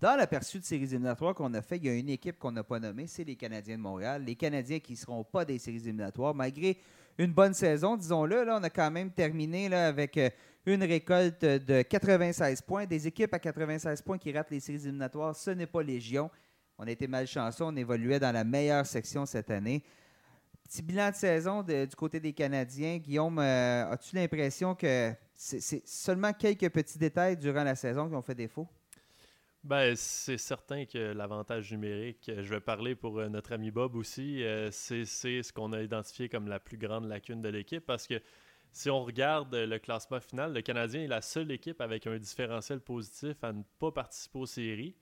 dans 0.00 0.16
l'aperçu 0.16 0.58
de 0.58 0.64
séries 0.64 0.84
éliminatoires 0.84 1.34
qu'on 1.34 1.52
a 1.54 1.62
fait, 1.62 1.76
il 1.76 1.84
y 1.84 1.88
a 1.90 1.94
une 1.94 2.08
équipe 2.08 2.38
qu'on 2.38 2.52
n'a 2.52 2.64
pas 2.64 2.80
nommée, 2.80 3.06
c'est 3.06 3.24
les 3.24 3.36
Canadiens 3.36 3.76
de 3.76 3.82
Montréal. 3.82 4.24
Les 4.24 4.34
Canadiens 4.34 4.80
qui 4.80 4.92
ne 4.92 4.98
seront 4.98 5.24
pas 5.24 5.44
des 5.44 5.58
séries 5.58 5.76
éliminatoires, 5.76 6.34
malgré 6.34 6.78
une 7.18 7.32
bonne 7.32 7.54
saison, 7.54 7.96
disons-le. 7.96 8.44
Là, 8.44 8.58
on 8.60 8.64
a 8.64 8.70
quand 8.70 8.90
même 8.90 9.10
terminé 9.10 9.68
là, 9.68 9.88
avec 9.88 10.16
euh, 10.16 10.30
une 10.64 10.82
récolte 10.82 11.44
de 11.44 11.82
96 11.82 12.62
points. 12.62 12.86
Des 12.86 13.06
équipes 13.06 13.34
à 13.34 13.38
96 13.38 14.00
points 14.02 14.18
qui 14.18 14.32
ratent 14.32 14.50
les 14.50 14.60
séries 14.60 14.80
éliminatoires, 14.80 15.36
ce 15.36 15.50
n'est 15.50 15.66
pas 15.66 15.82
légion. 15.82 16.30
On 16.78 16.86
a 16.86 16.90
été 16.90 17.06
malchanceux, 17.06 17.64
on 17.64 17.76
évoluait 17.76 18.18
dans 18.18 18.32
la 18.32 18.42
meilleure 18.42 18.86
section 18.86 19.26
cette 19.26 19.50
année. 19.50 19.84
Petit 20.70 20.82
bilan 20.82 21.10
de 21.10 21.16
saison 21.16 21.62
du 21.64 21.96
côté 21.96 22.20
des 22.20 22.32
Canadiens. 22.32 22.98
Guillaume, 22.98 23.40
euh, 23.40 23.90
as-tu 23.90 24.14
l'impression 24.14 24.76
que 24.76 25.12
c'est 25.34 25.84
seulement 25.84 26.32
quelques 26.32 26.70
petits 26.70 26.96
détails 26.96 27.36
durant 27.36 27.64
la 27.64 27.74
saison 27.74 28.08
qui 28.08 28.14
ont 28.14 28.22
fait 28.22 28.36
défaut? 28.36 28.68
Ben, 29.64 29.96
c'est 29.96 30.38
certain 30.38 30.84
que 30.84 31.12
l'avantage 31.12 31.72
numérique, 31.72 32.30
je 32.32 32.48
vais 32.48 32.60
parler 32.60 32.94
pour 32.94 33.18
euh, 33.18 33.28
notre 33.28 33.52
ami 33.52 33.72
Bob 33.72 33.96
aussi, 33.96 34.44
euh, 34.44 34.70
c'est 34.70 35.04
ce 35.04 35.52
qu'on 35.52 35.72
a 35.72 35.82
identifié 35.82 36.28
comme 36.28 36.46
la 36.46 36.60
plus 36.60 36.78
grande 36.78 37.06
lacune 37.06 37.42
de 37.42 37.48
l'équipe 37.48 37.84
parce 37.84 38.06
que 38.06 38.22
si 38.70 38.90
on 38.90 39.02
regarde 39.02 39.52
le 39.52 39.78
classement 39.80 40.20
final, 40.20 40.52
le 40.52 40.62
Canadien 40.62 41.02
est 41.02 41.08
la 41.08 41.20
seule 41.20 41.50
équipe 41.50 41.80
avec 41.80 42.06
un 42.06 42.16
différentiel 42.16 42.78
positif 42.78 43.42
à 43.42 43.52
ne 43.52 43.64
pas 43.80 43.90
participer 43.90 44.38
aux 44.38 44.46
séries. 44.46 44.94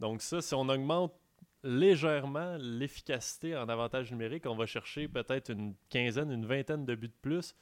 Donc 0.00 0.20
ça, 0.20 0.42
si 0.42 0.52
on 0.52 0.68
augmente 0.68 1.14
légèrement 1.64 2.56
l'efficacité 2.58 3.56
en 3.56 3.68
avantage 3.68 4.12
numérique, 4.12 4.46
on 4.46 4.54
va 4.54 4.66
chercher 4.66 5.08
peut-être 5.08 5.50
une 5.50 5.74
quinzaine, 5.88 6.30
une 6.30 6.46
vingtaine 6.46 6.84
de 6.84 6.94
buts 6.94 7.08
de 7.08 7.14
plus. 7.22 7.56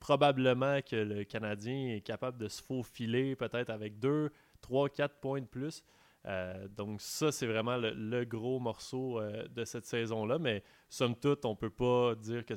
Probablement 0.00 0.82
que 0.82 0.96
le 0.96 1.22
Canadien 1.24 1.94
est 1.94 2.00
capable 2.00 2.36
de 2.36 2.48
se 2.48 2.60
faufiler 2.60 3.36
peut-être 3.36 3.70
avec 3.70 4.00
deux, 4.00 4.30
trois, 4.60 4.88
quatre 4.88 5.20
points 5.20 5.40
de 5.40 5.46
plus. 5.46 5.84
Euh, 6.26 6.66
donc 6.68 7.00
ça, 7.00 7.30
c'est 7.32 7.46
vraiment 7.46 7.76
le, 7.76 8.24
gros 8.24 8.58
morceau 8.58 9.20
euh, 9.20 9.46
de 9.48 9.64
cette 9.64 9.86
saison-là. 9.86 10.38
Mais 10.38 10.64
somme 10.88 11.14
toute, 11.14 11.44
on 11.44 11.50
ne 11.50 11.56
peut 11.56 11.70
pas 11.70 12.16
dire 12.16 12.44
que 12.44 12.54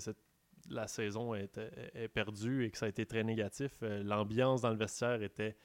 la 0.70 0.88
saison 0.88 1.36
est, 1.36 1.60
perdue 2.14 2.66
et 2.66 2.72
que 2.72 2.78
ça 2.80 2.88
a 2.88 2.90
été 2.90 3.06
très 3.06 3.24
négatif. 3.24 3.72
Euh, 3.84 4.04
l'ambiance 4.04 4.62
dans 4.62 4.72
le 4.72 4.78
vestiaire 4.78 5.22
était 5.22 5.56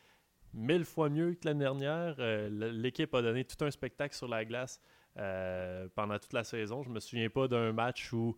mille 0.54 0.84
fois 0.84 1.08
mieux 1.08 1.34
que 1.34 1.46
l'année 1.46 1.64
dernière. 1.64 2.16
Euh, 2.18 2.48
l'équipe 2.72 3.14
a 3.14 3.22
donné 3.22 3.44
tout 3.44 3.64
un 3.64 3.70
spectacle 3.70 4.14
sur 4.14 4.28
la 4.28 4.44
glace 4.44 4.80
euh, 5.16 5.88
pendant 5.94 6.18
toute 6.18 6.32
la 6.32 6.44
saison. 6.44 6.82
Je 6.82 6.90
me 6.90 7.00
souviens 7.00 7.28
pas 7.28 7.48
d'un 7.48 7.72
match 7.72 8.12
où 8.12 8.36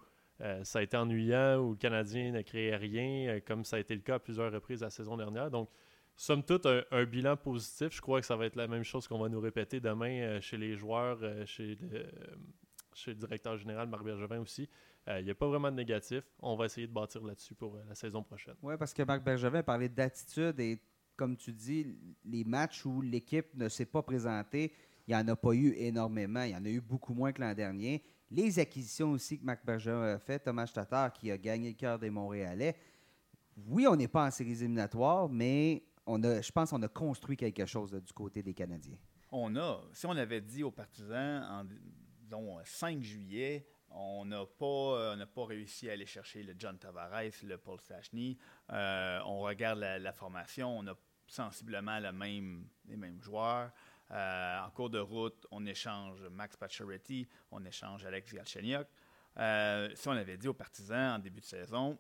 ça 0.65 0.81
a 0.81 0.83
été 0.83 0.97
ennuyant, 0.97 1.59
où 1.59 1.71
le 1.71 1.77
Canadien 1.77 2.33
ne 2.33 2.43
créait 2.43 2.75
rien, 2.75 3.39
comme 3.47 3.65
ça 3.65 3.77
a 3.77 3.79
été 3.79 3.95
le 3.95 4.01
cas 4.01 4.17
à 4.17 4.19
plusieurs 4.19 4.51
reprises 4.51 4.81
la 4.81 4.91
saison 4.91 5.17
dernière. 5.17 5.53
Donc, 5.53 5.71
somme 6.17 6.43
toute, 6.43 6.67
un, 6.67 7.05
bilan 7.05 7.37
positif. 7.37 7.91
Je 7.93 8.01
crois 8.01 8.19
que 8.19 8.27
ça 8.27 8.35
va 8.35 8.47
être 8.47 8.57
la 8.57 8.67
même 8.67 8.83
chose 8.83 9.07
qu'on 9.07 9.21
va 9.21 9.29
nous 9.29 9.39
répéter 9.39 9.79
demain 9.79 10.41
chez 10.41 10.57
les 10.57 10.75
joueurs, 10.75 11.21
chez, 11.47 11.79
le 13.07 13.15
directeur 13.15 13.57
général 13.57 13.89
Marc 13.89 14.03
Bergevin 14.03 14.41
aussi. 14.41 14.69
Il 15.07 15.13
euh, 15.13 15.23
n'y 15.23 15.31
a 15.31 15.35
pas 15.35 15.49
vraiment 15.49 15.71
de 15.71 15.77
négatif. 15.77 16.23
On 16.39 16.55
va 16.55 16.67
essayer 16.67 16.87
de 16.87 16.93
bâtir 16.93 17.23
là-dessus 17.25 17.55
pour 17.55 17.75
euh, 17.75 17.83
la 17.89 17.95
saison 17.95 18.23
prochaine. 18.23 18.55
Oui, 18.63 18.75
parce 18.79 18.95
que 18.95 19.03
Marc 19.03 19.25
Bergevin 19.25 19.63
parlait 19.63 19.89
d'attitude 19.89 20.59
et, 20.61 20.79
comme 21.17 21.37
tu 21.37 21.53
dis, 21.53 21.87
les 22.25 22.45
matchs 22.45 22.85
où 22.85 23.01
l'équipe 23.01 23.55
ne 23.55 23.69
s'est 23.69 23.87
pas 23.87 24.03
présentée, 24.03 24.73
il 25.07 25.15
n'y 25.15 25.21
en 25.21 25.27
a 25.29 25.37
pas 25.37 25.53
eu 25.53 25.75
énormément. 25.77 26.43
Il 26.43 26.51
y 26.51 26.57
en 26.57 26.65
a 26.65 26.69
eu 26.69 26.81
beaucoup 26.81 27.15
moins 27.15 27.33
que 27.33 27.41
l'an 27.41 27.55
dernier. 27.55 28.03
Les 28.31 28.59
acquisitions 28.59 29.11
aussi 29.11 29.39
que 29.39 29.45
Marc 29.45 29.65
Bergevin 29.65 30.15
a 30.15 30.19
fait, 30.19 30.39
Thomas 30.39 30.71
Tatar 30.73 31.13
qui 31.13 31.31
a 31.31 31.37
gagné 31.37 31.71
le 31.71 31.75
cœur 31.75 31.99
des 31.99 32.11
Montréalais. 32.11 32.77
Oui, 33.67 33.87
on 33.87 33.97
n'est 33.97 34.09
pas 34.09 34.27
en 34.27 34.31
séries 34.31 34.53
éliminatoires, 34.53 35.29
mais 35.29 35.83
on 36.07 36.23
a, 36.23 36.41
je 36.41 36.51
pense 36.51 36.71
qu'on 36.71 36.83
a 36.83 36.89
construit 36.89 37.37
quelque 37.37 37.67
chose 37.67 37.93
du 37.93 38.13
côté 38.13 38.43
des 38.43 38.55
Canadiens. 38.55 38.97
On 39.31 39.55
a. 39.57 39.83
Si 39.93 40.07
on 40.07 40.11
avait 40.11 40.41
dit 40.41 40.63
aux 40.63 40.71
partisans 40.71 41.45
en 41.51 41.65
disons, 42.23 42.59
5 42.65 43.03
juillet, 43.03 43.67
on 43.95 44.25
n'a 44.25 44.45
pas, 44.47 44.67
euh, 44.67 45.27
pas 45.27 45.45
réussi 45.45 45.89
à 45.89 45.93
aller 45.93 46.07
chercher 46.07 46.43
le 46.43 46.55
John 46.59 46.79
Tavares, 46.79 47.23
le 47.43 47.59
Paul 47.59 47.81
Stachny. 47.81 48.39
Euh, 48.71 49.21
on 49.27 49.41
regarde 49.41 49.79
la, 49.79 50.13
formation, 50.13 50.79
on 50.79 50.87
a 50.87 50.95
sensiblement 51.27 51.99
le 51.99 52.13
même, 52.13 52.67
les 52.87 52.97
mêmes 52.97 53.21
joueurs. 53.23 53.71
Euh, 54.11 54.61
en 54.61 54.71
cours 54.71 54.91
de 54.91 54.99
route, 54.99 55.47
on 55.51 55.65
échange 55.67 56.21
Max 56.31 56.57
Pacioretty, 56.57 57.27
on 57.51 57.65
échange 57.65 58.05
Alex 58.05 58.35
Galchenyuk. 58.35 58.87
si 59.95 60.09
on 60.09 60.13
avait 60.13 60.37
dit 60.37 60.49
aux 60.49 60.55
partisans 60.55 61.17
en 61.17 61.19
début 61.19 61.41
de 61.41 61.47
saison, 61.47 61.99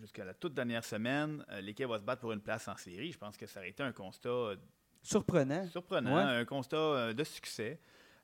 jusqu'à 0.00 0.24
la 0.24 0.34
toute 0.34 0.54
dernière 0.54 0.84
semaine, 0.84 1.44
l'équipe 1.60 1.86
va 1.86 1.98
se 1.98 2.04
battre 2.04 2.22
pour 2.22 2.32
une 2.32 2.40
place 2.40 2.66
en 2.66 2.76
série, 2.76 3.12
je 3.12 3.18
pense 3.18 3.36
que 3.36 3.46
ça 3.46 3.60
aurait 3.60 3.70
été 3.70 3.82
un 3.82 3.92
constat 3.92 4.54
surprenant. 5.02 5.66
Surprenant, 5.68 6.16
un 6.16 6.44
constat 6.44 7.12
de 7.12 7.24
succès. 7.24 7.80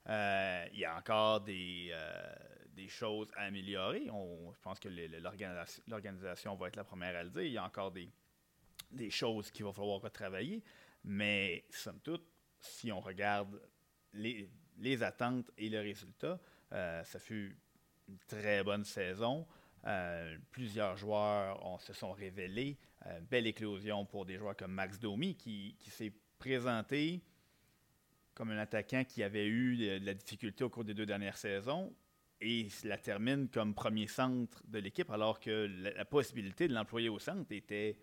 Euh, 0.08 0.66
il 0.72 0.78
y 0.80 0.84
a 0.84 0.96
encore 0.96 1.40
des, 1.42 1.90
euh, 1.92 2.34
des 2.72 2.88
choses 2.88 3.30
à 3.36 3.42
améliorer. 3.42 4.04
Je 4.06 4.60
pense 4.62 4.78
que 4.78 4.88
l'organisation 5.86 6.56
va 6.56 6.68
être 6.68 6.76
la 6.76 6.84
première 6.84 7.14
à 7.16 7.22
le 7.22 7.30
dire. 7.30 7.42
Il 7.42 7.52
y 7.52 7.58
a 7.58 7.64
encore 7.64 7.90
des, 7.90 8.10
des 8.90 9.10
choses 9.10 9.50
qu'il 9.50 9.64
va 9.64 9.72
falloir 9.72 10.00
retravailler. 10.00 10.62
Mais, 11.04 11.64
somme 11.70 12.00
toute, 12.00 12.26
si 12.60 12.90
on 12.90 13.00
regarde 13.00 13.60
les, 14.14 14.50
les 14.78 15.02
attentes 15.02 15.50
et 15.58 15.68
le 15.68 15.80
résultat, 15.80 16.40
euh, 16.72 17.04
ça 17.04 17.18
fut 17.18 17.56
une 18.08 18.18
très 18.26 18.64
bonne 18.64 18.84
saison. 18.84 19.46
plusieurs 20.50 20.96
joueurs 20.96 21.80
se 21.80 21.92
sont 21.92 22.12
révélés. 22.12 22.78
belle 23.30 23.46
éclosion 23.46 24.06
pour 24.06 24.24
des 24.24 24.38
joueurs 24.38 24.56
comme 24.56 24.72
Max 24.72 24.98
Domi 24.98 25.36
qui, 25.36 25.76
qui 25.78 25.90
s'est 25.90 26.12
présenté 26.38 27.22
comme 28.38 28.50
un 28.52 28.58
attaquant 28.58 29.02
qui 29.02 29.24
avait 29.24 29.48
eu 29.48 29.76
de, 29.76 30.06
la 30.06 30.14
difficulté 30.14 30.62
au 30.62 30.70
cours 30.70 30.84
des 30.84 30.94
deux 30.94 31.04
dernières 31.04 31.36
saisons 31.36 31.92
et 32.40 32.68
la 32.84 32.96
termine 32.96 33.48
comme 33.48 33.74
premier 33.74 34.06
centre 34.06 34.62
de 34.68 34.78
l'équipe, 34.78 35.10
alors 35.10 35.40
que 35.40 35.68
la, 35.96 36.04
possibilité 36.04 36.68
de 36.68 36.72
l'employer 36.72 37.08
au 37.08 37.18
centre 37.18 37.50
était 37.50 37.98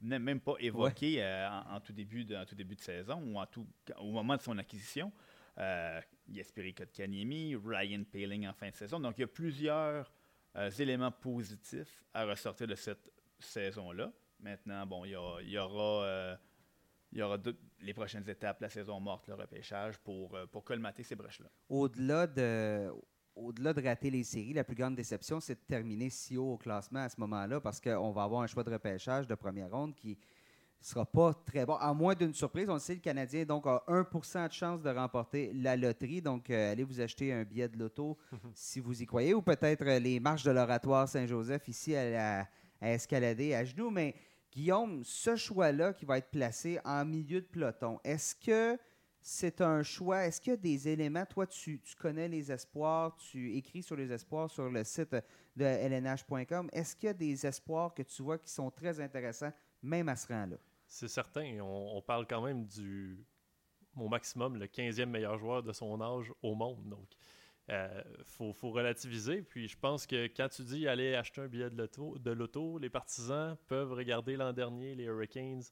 même 0.00 0.40
pas 0.40 0.54
évoquée 0.60 1.22
euh, 1.22 1.46
en, 1.50 1.78
tout 1.80 1.92
début 1.92 2.24
de, 2.24 2.42
tout 2.44 2.54
début 2.54 2.74
de 2.74 2.80
saison 2.80 3.22
ou 3.22 3.38
en 3.38 3.44
tout, 3.44 3.66
au 3.98 4.12
moment 4.12 4.36
de 4.36 4.40
son 4.40 4.56
acquisition. 4.56 5.12
Euh, 5.58 6.00
Jesperi 6.32 6.74
Kotkaniemi, 6.74 7.54
Ryan 7.56 8.02
Paling 8.10 8.46
en 8.46 8.54
fin 8.54 8.70
de 8.70 8.74
saison. 8.74 8.98
Donc, 8.98 9.18
il 9.18 9.22
y 9.22 9.24
a 9.24 9.28
plusieurs 9.28 10.10
euh, 10.56 10.70
éléments 10.70 11.12
positifs 11.12 12.02
à 12.14 12.24
ressortir 12.24 12.66
de 12.66 12.74
cette 12.74 13.12
saison-là. 13.38 14.10
Maintenant, 14.40 14.86
bon, 14.86 15.04
il 15.04 15.10
y, 15.10 15.58
aura 15.58 16.04
euh, 16.04 16.36
il 17.12 17.18
y 17.18 17.22
aura 17.22 17.38
les 17.80 17.94
prochaines 17.94 18.28
étapes, 18.28 18.60
la 18.60 18.68
saison 18.68 19.00
morte, 19.00 19.28
le 19.28 19.34
repêchage, 19.34 19.98
pour, 19.98 20.34
euh, 20.34 20.46
pour 20.46 20.64
colmater 20.64 21.02
ces 21.02 21.14
brèches-là. 21.14 21.48
Au-delà 21.68 22.26
de, 22.26 22.90
au-delà 23.34 23.72
de 23.72 23.82
rater 23.82 24.10
les 24.10 24.24
séries, 24.24 24.52
la 24.52 24.64
plus 24.64 24.74
grande 24.74 24.96
déception, 24.96 25.40
c'est 25.40 25.54
de 25.54 25.64
terminer 25.66 26.10
si 26.10 26.36
haut 26.36 26.54
au 26.54 26.56
classement 26.56 27.00
à 27.00 27.08
ce 27.08 27.20
moment-là, 27.20 27.60
parce 27.60 27.80
qu'on 27.80 28.10
va 28.10 28.24
avoir 28.24 28.42
un 28.42 28.46
choix 28.46 28.64
de 28.64 28.70
repêchage 28.70 29.26
de 29.26 29.34
première 29.34 29.70
ronde 29.70 29.94
qui 29.94 30.18
ne 30.80 30.84
sera 30.84 31.04
pas 31.04 31.32
très 31.32 31.64
bon, 31.64 31.74
à 31.74 31.92
moins 31.94 32.14
d'une 32.14 32.34
surprise. 32.34 32.68
On 32.68 32.74
le 32.74 32.80
sait, 32.80 32.94
le 32.94 33.00
Canadien 33.00 33.44
donc, 33.44 33.66
a 33.66 33.82
1% 33.88 34.48
de 34.48 34.52
chance 34.52 34.82
de 34.82 34.90
remporter 34.90 35.52
la 35.54 35.76
loterie. 35.76 36.20
Donc, 36.20 36.50
euh, 36.50 36.72
allez 36.72 36.84
vous 36.84 37.00
acheter 37.00 37.32
un 37.32 37.44
billet 37.44 37.68
de 37.68 37.78
loto 37.78 38.18
si 38.54 38.80
vous 38.80 39.02
y 39.02 39.06
croyez, 39.06 39.34
ou 39.34 39.42
peut-être 39.42 39.86
euh, 39.86 39.98
les 39.98 40.18
marches 40.18 40.44
de 40.44 40.50
l'oratoire 40.50 41.08
Saint-Joseph 41.08 41.68
ici 41.68 41.94
à, 41.94 42.48
à 42.80 42.90
escalader 42.90 43.54
à 43.54 43.64
genoux. 43.64 43.90
Mais 43.90 44.14
Guillaume, 44.56 45.04
ce 45.04 45.36
choix-là 45.36 45.92
qui 45.92 46.06
va 46.06 46.16
être 46.16 46.30
placé 46.30 46.80
en 46.82 47.04
milieu 47.04 47.42
de 47.42 47.46
peloton, 47.46 48.00
est-ce 48.02 48.34
que 48.34 48.78
c'est 49.20 49.60
un 49.60 49.82
choix? 49.82 50.24
Est-ce 50.24 50.40
qu'il 50.40 50.52
y 50.52 50.54
a 50.54 50.56
des 50.56 50.88
éléments? 50.88 51.26
Toi, 51.26 51.46
tu, 51.46 51.78
connais 51.98 52.26
les 52.26 52.50
espoirs, 52.50 53.14
tu 53.16 53.54
écris 53.54 53.82
sur 53.82 53.96
les 53.96 54.10
espoirs 54.10 54.50
sur 54.50 54.70
le 54.70 54.82
site 54.82 55.14
de 55.56 55.64
lnh.com. 55.66 56.70
Est-ce 56.72 56.96
qu'il 56.96 57.08
y 57.08 57.10
a 57.10 57.12
des 57.12 57.44
espoirs 57.44 57.92
que 57.92 58.02
tu 58.02 58.22
vois 58.22 58.38
qui 58.38 58.48
sont 58.48 58.70
très 58.70 58.98
intéressants, 58.98 59.52
même 59.82 60.08
à 60.08 60.16
ce 60.16 60.26
rang-là? 60.28 60.56
C'est 60.86 61.08
certain. 61.08 61.60
On, 61.60 62.00
parle 62.00 62.26
quand 62.26 62.40
même 62.40 62.64
du, 62.64 63.22
au 63.94 64.08
maximum, 64.08 64.56
le 64.56 64.68
15e 64.68 65.04
meilleur 65.04 65.36
joueur 65.36 65.62
de 65.62 65.72
son 65.74 66.00
âge 66.00 66.32
au 66.42 66.54
monde. 66.54 66.88
Donc, 66.88 67.10
euh, 67.70 68.02
faut, 68.24 68.52
relativiser. 68.70 69.42
Puis 69.42 69.68
je 69.68 69.76
pense 69.76 70.06
que 70.06 70.26
quand 70.28 70.48
tu 70.48 70.62
dis 70.62 70.86
aller 70.86 71.14
acheter 71.14 71.40
un 71.40 71.48
billet 71.48 71.70
de 71.70 72.30
loto 72.30 72.78
les 72.78 72.90
partisans 72.90 73.56
peuvent 73.66 73.92
regarder 73.92 74.36
l'an 74.36 74.52
dernier 74.52 74.94
les 74.94 75.04
Hurricanes 75.04 75.64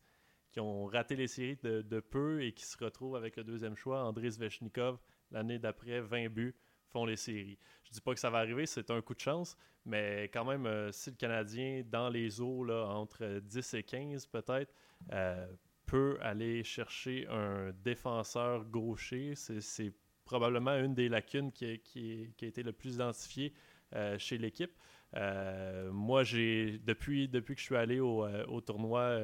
qui 0.50 0.60
ont 0.60 0.86
raté 0.86 1.16
les 1.16 1.26
séries 1.26 1.58
de, 1.62 2.00
peu 2.00 2.42
et 2.42 2.52
qui 2.52 2.64
se 2.64 2.76
retrouvent 2.82 3.16
avec 3.16 3.36
le 3.36 3.42
deuxième 3.42 3.74
choix, 3.74 4.04
André 4.04 4.30
Svechnikov, 4.30 4.98
l'année 5.32 5.58
d'après, 5.58 6.00
20 6.00 6.28
buts, 6.28 6.54
font 6.86 7.04
les 7.04 7.16
séries. 7.16 7.58
Je 7.82 7.90
dis 7.90 8.00
pas 8.00 8.14
que 8.14 8.20
ça 8.20 8.30
va 8.30 8.38
arriver, 8.38 8.64
c'est 8.66 8.90
un 8.92 9.02
coup 9.02 9.14
de 9.14 9.20
chance, 9.20 9.56
mais 9.84 10.30
quand 10.32 10.44
même, 10.44 10.66
euh, 10.66 10.92
si 10.92 11.10
le 11.10 11.16
Canadien, 11.16 11.82
dans 11.84 12.08
les 12.08 12.40
eaux, 12.40 12.62
là, 12.62 12.86
entre 12.86 13.40
10 13.40 13.74
et 13.74 13.82
15 13.82 14.26
peut-être, 14.26 14.72
euh, 15.12 15.44
peut 15.86 16.18
aller 16.20 16.62
chercher 16.62 17.26
un 17.28 17.72
défenseur 17.82 18.64
gaucher, 18.64 19.34
c'est 19.34 19.92
probablement 20.24 20.76
une 20.76 20.94
des 20.94 21.08
lacunes 21.08 21.52
qui, 21.52 21.64
a 21.66 22.44
été 22.44 22.62
le 22.62 22.72
plus 22.72 22.94
identifiée 22.94 23.52
euh, 23.94 24.18
chez 24.18 24.38
l'équipe. 24.38 24.72
Euh, 25.16 25.92
moi, 25.92 26.24
j'ai 26.24 26.80
depuis, 26.84 27.30
que 27.30 27.54
je 27.56 27.62
suis 27.62 27.76
allé 27.76 28.00
au, 28.00 28.24
euh, 28.24 28.60
tournoi, 28.60 29.16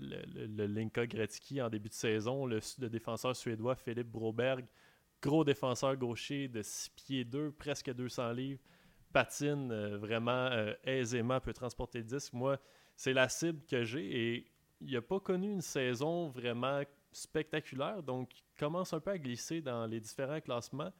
le, 0.00 0.66
Linka 0.66 1.06
Gretzky 1.06 1.62
en 1.62 1.68
début 1.68 1.88
de 1.88 1.94
saison, 1.94 2.46
le, 2.46 2.60
défenseur 2.88 3.36
suédois 3.36 3.76
Philippe 3.76 4.08
Broberg, 4.08 4.64
gros 5.22 5.44
défenseur 5.44 5.96
gaucher 5.96 6.48
de 6.48 6.62
6 6.62 6.90
pieds 6.90 7.24
2, 7.24 7.52
presque 7.52 7.92
200 7.92 8.32
livres, 8.32 8.60
patine 9.12 9.96
vraiment 9.96 10.50
aisément, 10.84 11.38
peut 11.40 11.52
transporter 11.52 11.98
le 11.98 12.04
disque. 12.04 12.32
Moi, 12.32 12.58
c'est 12.96 13.12
la 13.12 13.28
cible 13.28 13.62
que 13.66 13.84
j'ai 13.84 14.34
et 14.34 14.52
il 14.80 14.92
n'a 14.92 15.02
pas 15.02 15.20
connu 15.20 15.52
une 15.52 15.60
saison 15.60 16.28
vraiment 16.28 16.82
spectaculaire, 17.12 18.02
donc 18.02 18.30
commence 18.58 18.92
un 18.92 19.00
peu 19.00 19.10
à 19.12 19.18
glisser 19.18 19.60
dans 19.60 19.86
les 19.86 20.00
différents 20.00 20.40
classements. 20.40 20.92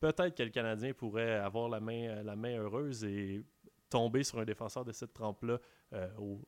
peut-être 0.00 0.36
que 0.36 0.42
le 0.42 0.50
Canadien 0.50 0.92
pourrait 0.92 1.36
avoir 1.36 1.68
la 1.68 1.80
main, 1.80 2.22
main 2.36 2.58
heureuse 2.58 3.04
et 3.04 3.42
tomber 3.88 4.24
sur 4.24 4.38
un 4.38 4.44
défenseur 4.44 4.84
de 4.84 4.92
cette 4.92 5.12
trempe-là 5.14 5.58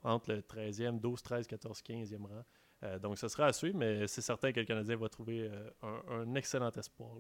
entre 0.03 0.33
le 0.33 0.41
13e, 0.41 1.01
12, 1.01 1.23
13, 1.23 1.47
14, 1.47 1.81
15e 1.81 2.27
rang. 2.27 2.45
Euh, 2.83 2.99
donc, 2.99 3.19
ce 3.19 3.29
sera 3.29 3.47
à 3.47 3.53
suivre, 3.53 3.77
mais 3.79 4.07
c'est 4.07 4.21
certain 4.21 4.53
que 4.53 4.61
le 4.61 4.67
Canadien 4.67 4.97
va 4.97 5.09
trouver 5.09 5.51
euh, 5.51 5.71
un, 6.09 6.35
excellent 6.35 6.71
espoir 6.71 7.11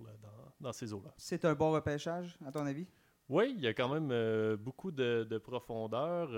dans, 0.60 0.72
ces 0.72 0.92
eaux-là. 0.92 1.12
C'est 1.16 1.44
un 1.44 1.54
bon 1.54 1.72
repêchage, 1.72 2.36
à 2.44 2.52
ton 2.52 2.66
avis? 2.66 2.86
Oui, 3.28 3.52
il 3.56 3.64
y 3.64 3.66
a 3.66 3.74
quand 3.74 3.88
même 3.88 4.10
euh, 4.12 4.56
beaucoup 4.56 4.92
de, 4.92 5.38
profondeur. 5.38 6.30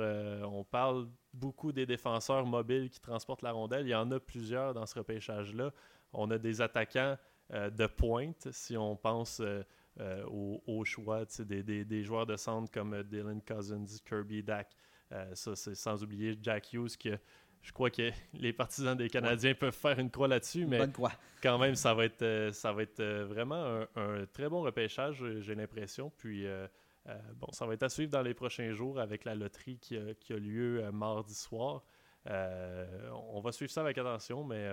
on 0.51 0.65
parle 0.65 1.09
beaucoup 1.35 1.71
des 1.71 1.85
défenseurs 1.85 2.47
mobiles 2.47 2.89
qui 2.89 3.01
transportent 3.01 3.43
la 3.43 3.53
rondelle. 3.53 3.87
Il 3.87 3.91
y 3.91 3.95
en 3.95 4.11
a 4.11 4.19
plusieurs 4.19 4.73
dans 4.73 4.87
ce 4.87 4.99
repêchage-là. 4.99 5.73
On 6.13 6.31
a 6.31 6.39
des 6.39 6.63
attaquants 6.63 7.17
de 7.53 7.87
pointe, 7.87 8.49
si 8.53 8.77
on 8.77 8.97
pense 8.97 9.43
au, 10.27 10.85
choix 10.85 11.25
des, 11.41 11.63
des, 11.85 12.05
joueurs 12.05 12.27
de 12.27 12.37
centre 12.37 12.71
comme 12.71 13.03
Dylan 13.03 13.43
Cousins, 13.43 13.85
Kirby 14.07 14.43
Dack. 14.43 14.75
ça, 15.35 15.55
c'est 15.57 15.75
sans 15.75 16.03
oublier 16.03 16.39
Jack 16.41 16.73
Hughes 16.73 16.97
qui 16.97 17.11
a 17.11 17.19
je 17.63 17.73
crois 17.73 17.91
que 17.91 18.11
les 18.35 18.53
partisans 18.53 18.97
des 18.97 19.09
Canadiens 19.09 19.55
peuvent 19.55 19.75
faire 19.75 19.99
une 19.99 20.11
croix 20.11 20.29
là-dessus, 20.29 20.67
mais 20.67 20.81
quand 21.43 21.59
même, 21.59 21.75
ça 21.75 21.95
va 21.95 22.05
être, 22.05 22.23
euh, 22.23 22.53
ça 22.53 22.73
va 22.73 22.83
être 22.83 23.01
euh, 23.01 23.27
vraiment 23.27 23.85
un, 23.97 24.27
très 24.27 24.49
bon 24.49 24.63
repêchage, 24.63 25.25
j'ai 25.41 25.55
l'impression. 25.55 26.11
Puis, 26.17 26.47
euh, 26.47 26.67
bon, 27.37 27.49
ça 27.53 27.67
va 27.67 27.75
être 27.75 27.83
à 27.83 27.89
suivre 27.89 28.11
dans 28.11 28.23
les 28.23 28.35
prochains 28.35 28.73
jours 28.73 28.99
avec 28.99 29.25
la 29.25 29.35
loterie 29.35 29.79
qui 29.79 29.97
a, 29.97 30.37
lieu 30.37 30.91
mardi 30.93 31.35
soir. 31.35 31.85
on 32.27 33.41
va 33.41 33.53
suivre 33.53 33.71
ça 33.71 33.81
avec 33.81 33.99
attention, 33.99 34.45
mais 34.45 34.65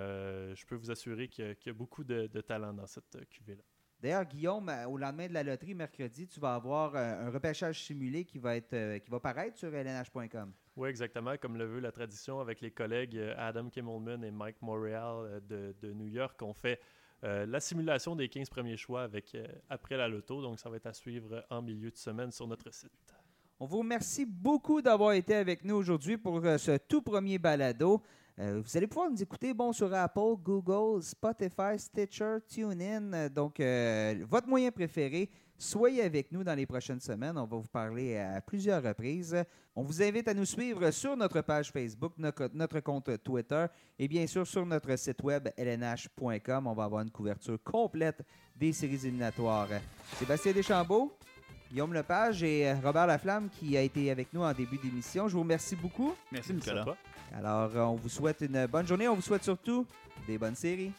je 0.55 0.65
peux 0.65 0.75
vous 0.75 0.91
assurer 0.91 1.27
qu'il 1.27 1.55
y, 1.65 1.69
a 1.69 1.73
beaucoup 1.73 2.03
de, 2.03 2.27
de 2.27 2.41
talent 2.41 2.73
dans 2.73 2.87
cette 2.87 3.17
cuvée-là. 3.29 3.63
D'ailleurs, 4.01 4.25
Guillaume, 4.25 4.69
euh, 4.69 4.87
au 4.87 4.97
lendemain 4.97 5.27
de 5.27 5.33
la 5.33 5.43
loterie, 5.43 5.73
mercredi, 5.73 6.27
tu 6.27 6.39
vas 6.39 6.55
avoir 6.55 6.95
euh, 6.95 7.27
un 7.27 7.29
repêchage 7.29 7.83
simulé 7.83 8.25
qui 8.25 8.37
va, 8.37 8.55
être, 8.55 8.73
euh, 8.73 8.99
qui 8.99 9.09
va 9.09 9.19
paraître 9.19 9.57
sur 9.57 9.71
lnh.com. 9.71 10.51
Oui, 10.75 10.89
exactement, 10.89 11.37
comme 11.37 11.57
le 11.57 11.65
veut 11.65 11.79
la 11.79 11.91
tradition 11.91 12.39
avec 12.39 12.61
les 12.61 12.71
collègues 12.71 13.17
Adam 13.37 13.69
Kimmelman 13.69 14.23
et 14.25 14.31
Mike 14.31 14.61
Montreal 14.61 15.41
de, 15.47 15.93
New 15.93 16.07
York. 16.07 16.41
On 16.41 16.53
fait 16.53 16.81
la 17.23 17.61
simulation 17.61 18.13
des 18.13 18.27
15 18.27 18.49
premiers 18.49 18.75
choix 18.75 19.03
avec, 19.03 19.37
après 19.69 19.95
la 19.95 20.09
loto, 20.09 20.41
donc 20.41 20.59
ça 20.59 20.69
va 20.69 20.75
être 20.75 20.85
à 20.85 20.93
suivre 20.93 21.45
en 21.49 21.61
milieu 21.61 21.89
de 21.89 21.95
semaine 21.95 22.29
sur 22.29 22.45
notre 22.45 22.73
site. 22.73 23.15
On 23.57 23.65
vous 23.65 23.79
remercie 23.79 24.25
beaucoup 24.25 24.81
d'avoir 24.81 25.13
été 25.13 25.33
avec 25.33 25.63
nous 25.63 25.75
aujourd'hui 25.75 26.17
pour 26.17 26.41
ce 26.41 26.77
tout 26.77 27.01
premier 27.01 27.39
balado. 27.39 28.03
Euh, 28.37 28.61
vous 28.63 28.77
allez 28.77 28.87
pouvoir 28.87 29.09
nous 29.09 29.21
écouter 29.21 29.53
bon, 29.53 29.71
sur 29.71 29.93
Apple, 29.93 30.35
Google, 30.43 31.01
Spotify, 31.01 31.77
Stitcher, 31.77 32.37
TuneIn. 32.47 33.29
Donc, 33.29 33.59
euh, 33.59 34.25
votre 34.27 34.47
moyen 34.47 34.71
préféré. 34.71 35.29
Soyez 35.57 36.03
avec 36.03 36.33
nous 36.33 36.43
dans 36.43 36.53
les 36.53 36.65
prochaines 36.65 36.99
semaines. 36.99 37.37
On 37.37 37.45
va 37.45 37.57
vous 37.57 37.69
parler 37.71 38.17
à 38.17 38.41
plusieurs 38.41 38.83
reprises. 38.83 39.41
On 39.73 39.83
vous 39.83 40.03
invite 40.03 40.27
à 40.27 40.33
nous 40.33 40.43
suivre 40.43 40.91
sur 40.91 41.15
notre 41.15 41.39
page 41.41 41.71
Facebook, 41.71 42.11
notre, 42.17 42.79
compte 42.81 43.23
Twitter 43.23 43.65
et 43.97 44.09
bien 44.09 44.27
sûr 44.27 44.45
sur 44.45 44.65
notre 44.65 44.93
site 44.97 45.23
web 45.23 45.47
lnh.com. 45.57 46.67
On 46.67 46.73
va 46.73 46.83
avoir 46.83 47.03
une 47.03 47.11
couverture 47.11 47.57
complète 47.63 48.21
des 48.53 48.73
séries 48.73 48.95
éliminatoires. 48.95 49.69
Sébastien 50.17 50.51
Deschambault, 50.51 51.17
Guillaume 51.71 51.93
Lepage 51.93 52.43
et 52.43 52.73
Robert 52.73 53.07
Laflamme 53.07 53.49
qui 53.49 53.75
a 53.77 53.81
été 53.81 54.11
avec 54.11 54.33
nous 54.33 54.41
en 54.41 54.53
début 54.53 54.77
d'émission. 54.77 55.27
Je 55.27 55.33
vous 55.33 55.41
remercie 55.41 55.75
beaucoup. 55.75 56.13
Merci 56.31 56.53
Nicolas. 56.53 56.85
Alors, 57.35 57.71
euh, 57.75 57.81
on 57.81 57.95
vous 57.95 58.09
souhaite 58.09 58.41
une 58.41 58.65
bonne 58.67 58.87
journée. 58.87 59.07
On 59.07 59.15
vous 59.15 59.21
souhaite 59.21 59.43
surtout 59.43 59.85
des 60.27 60.37
bonnes 60.37 60.55
séries. 60.55 60.91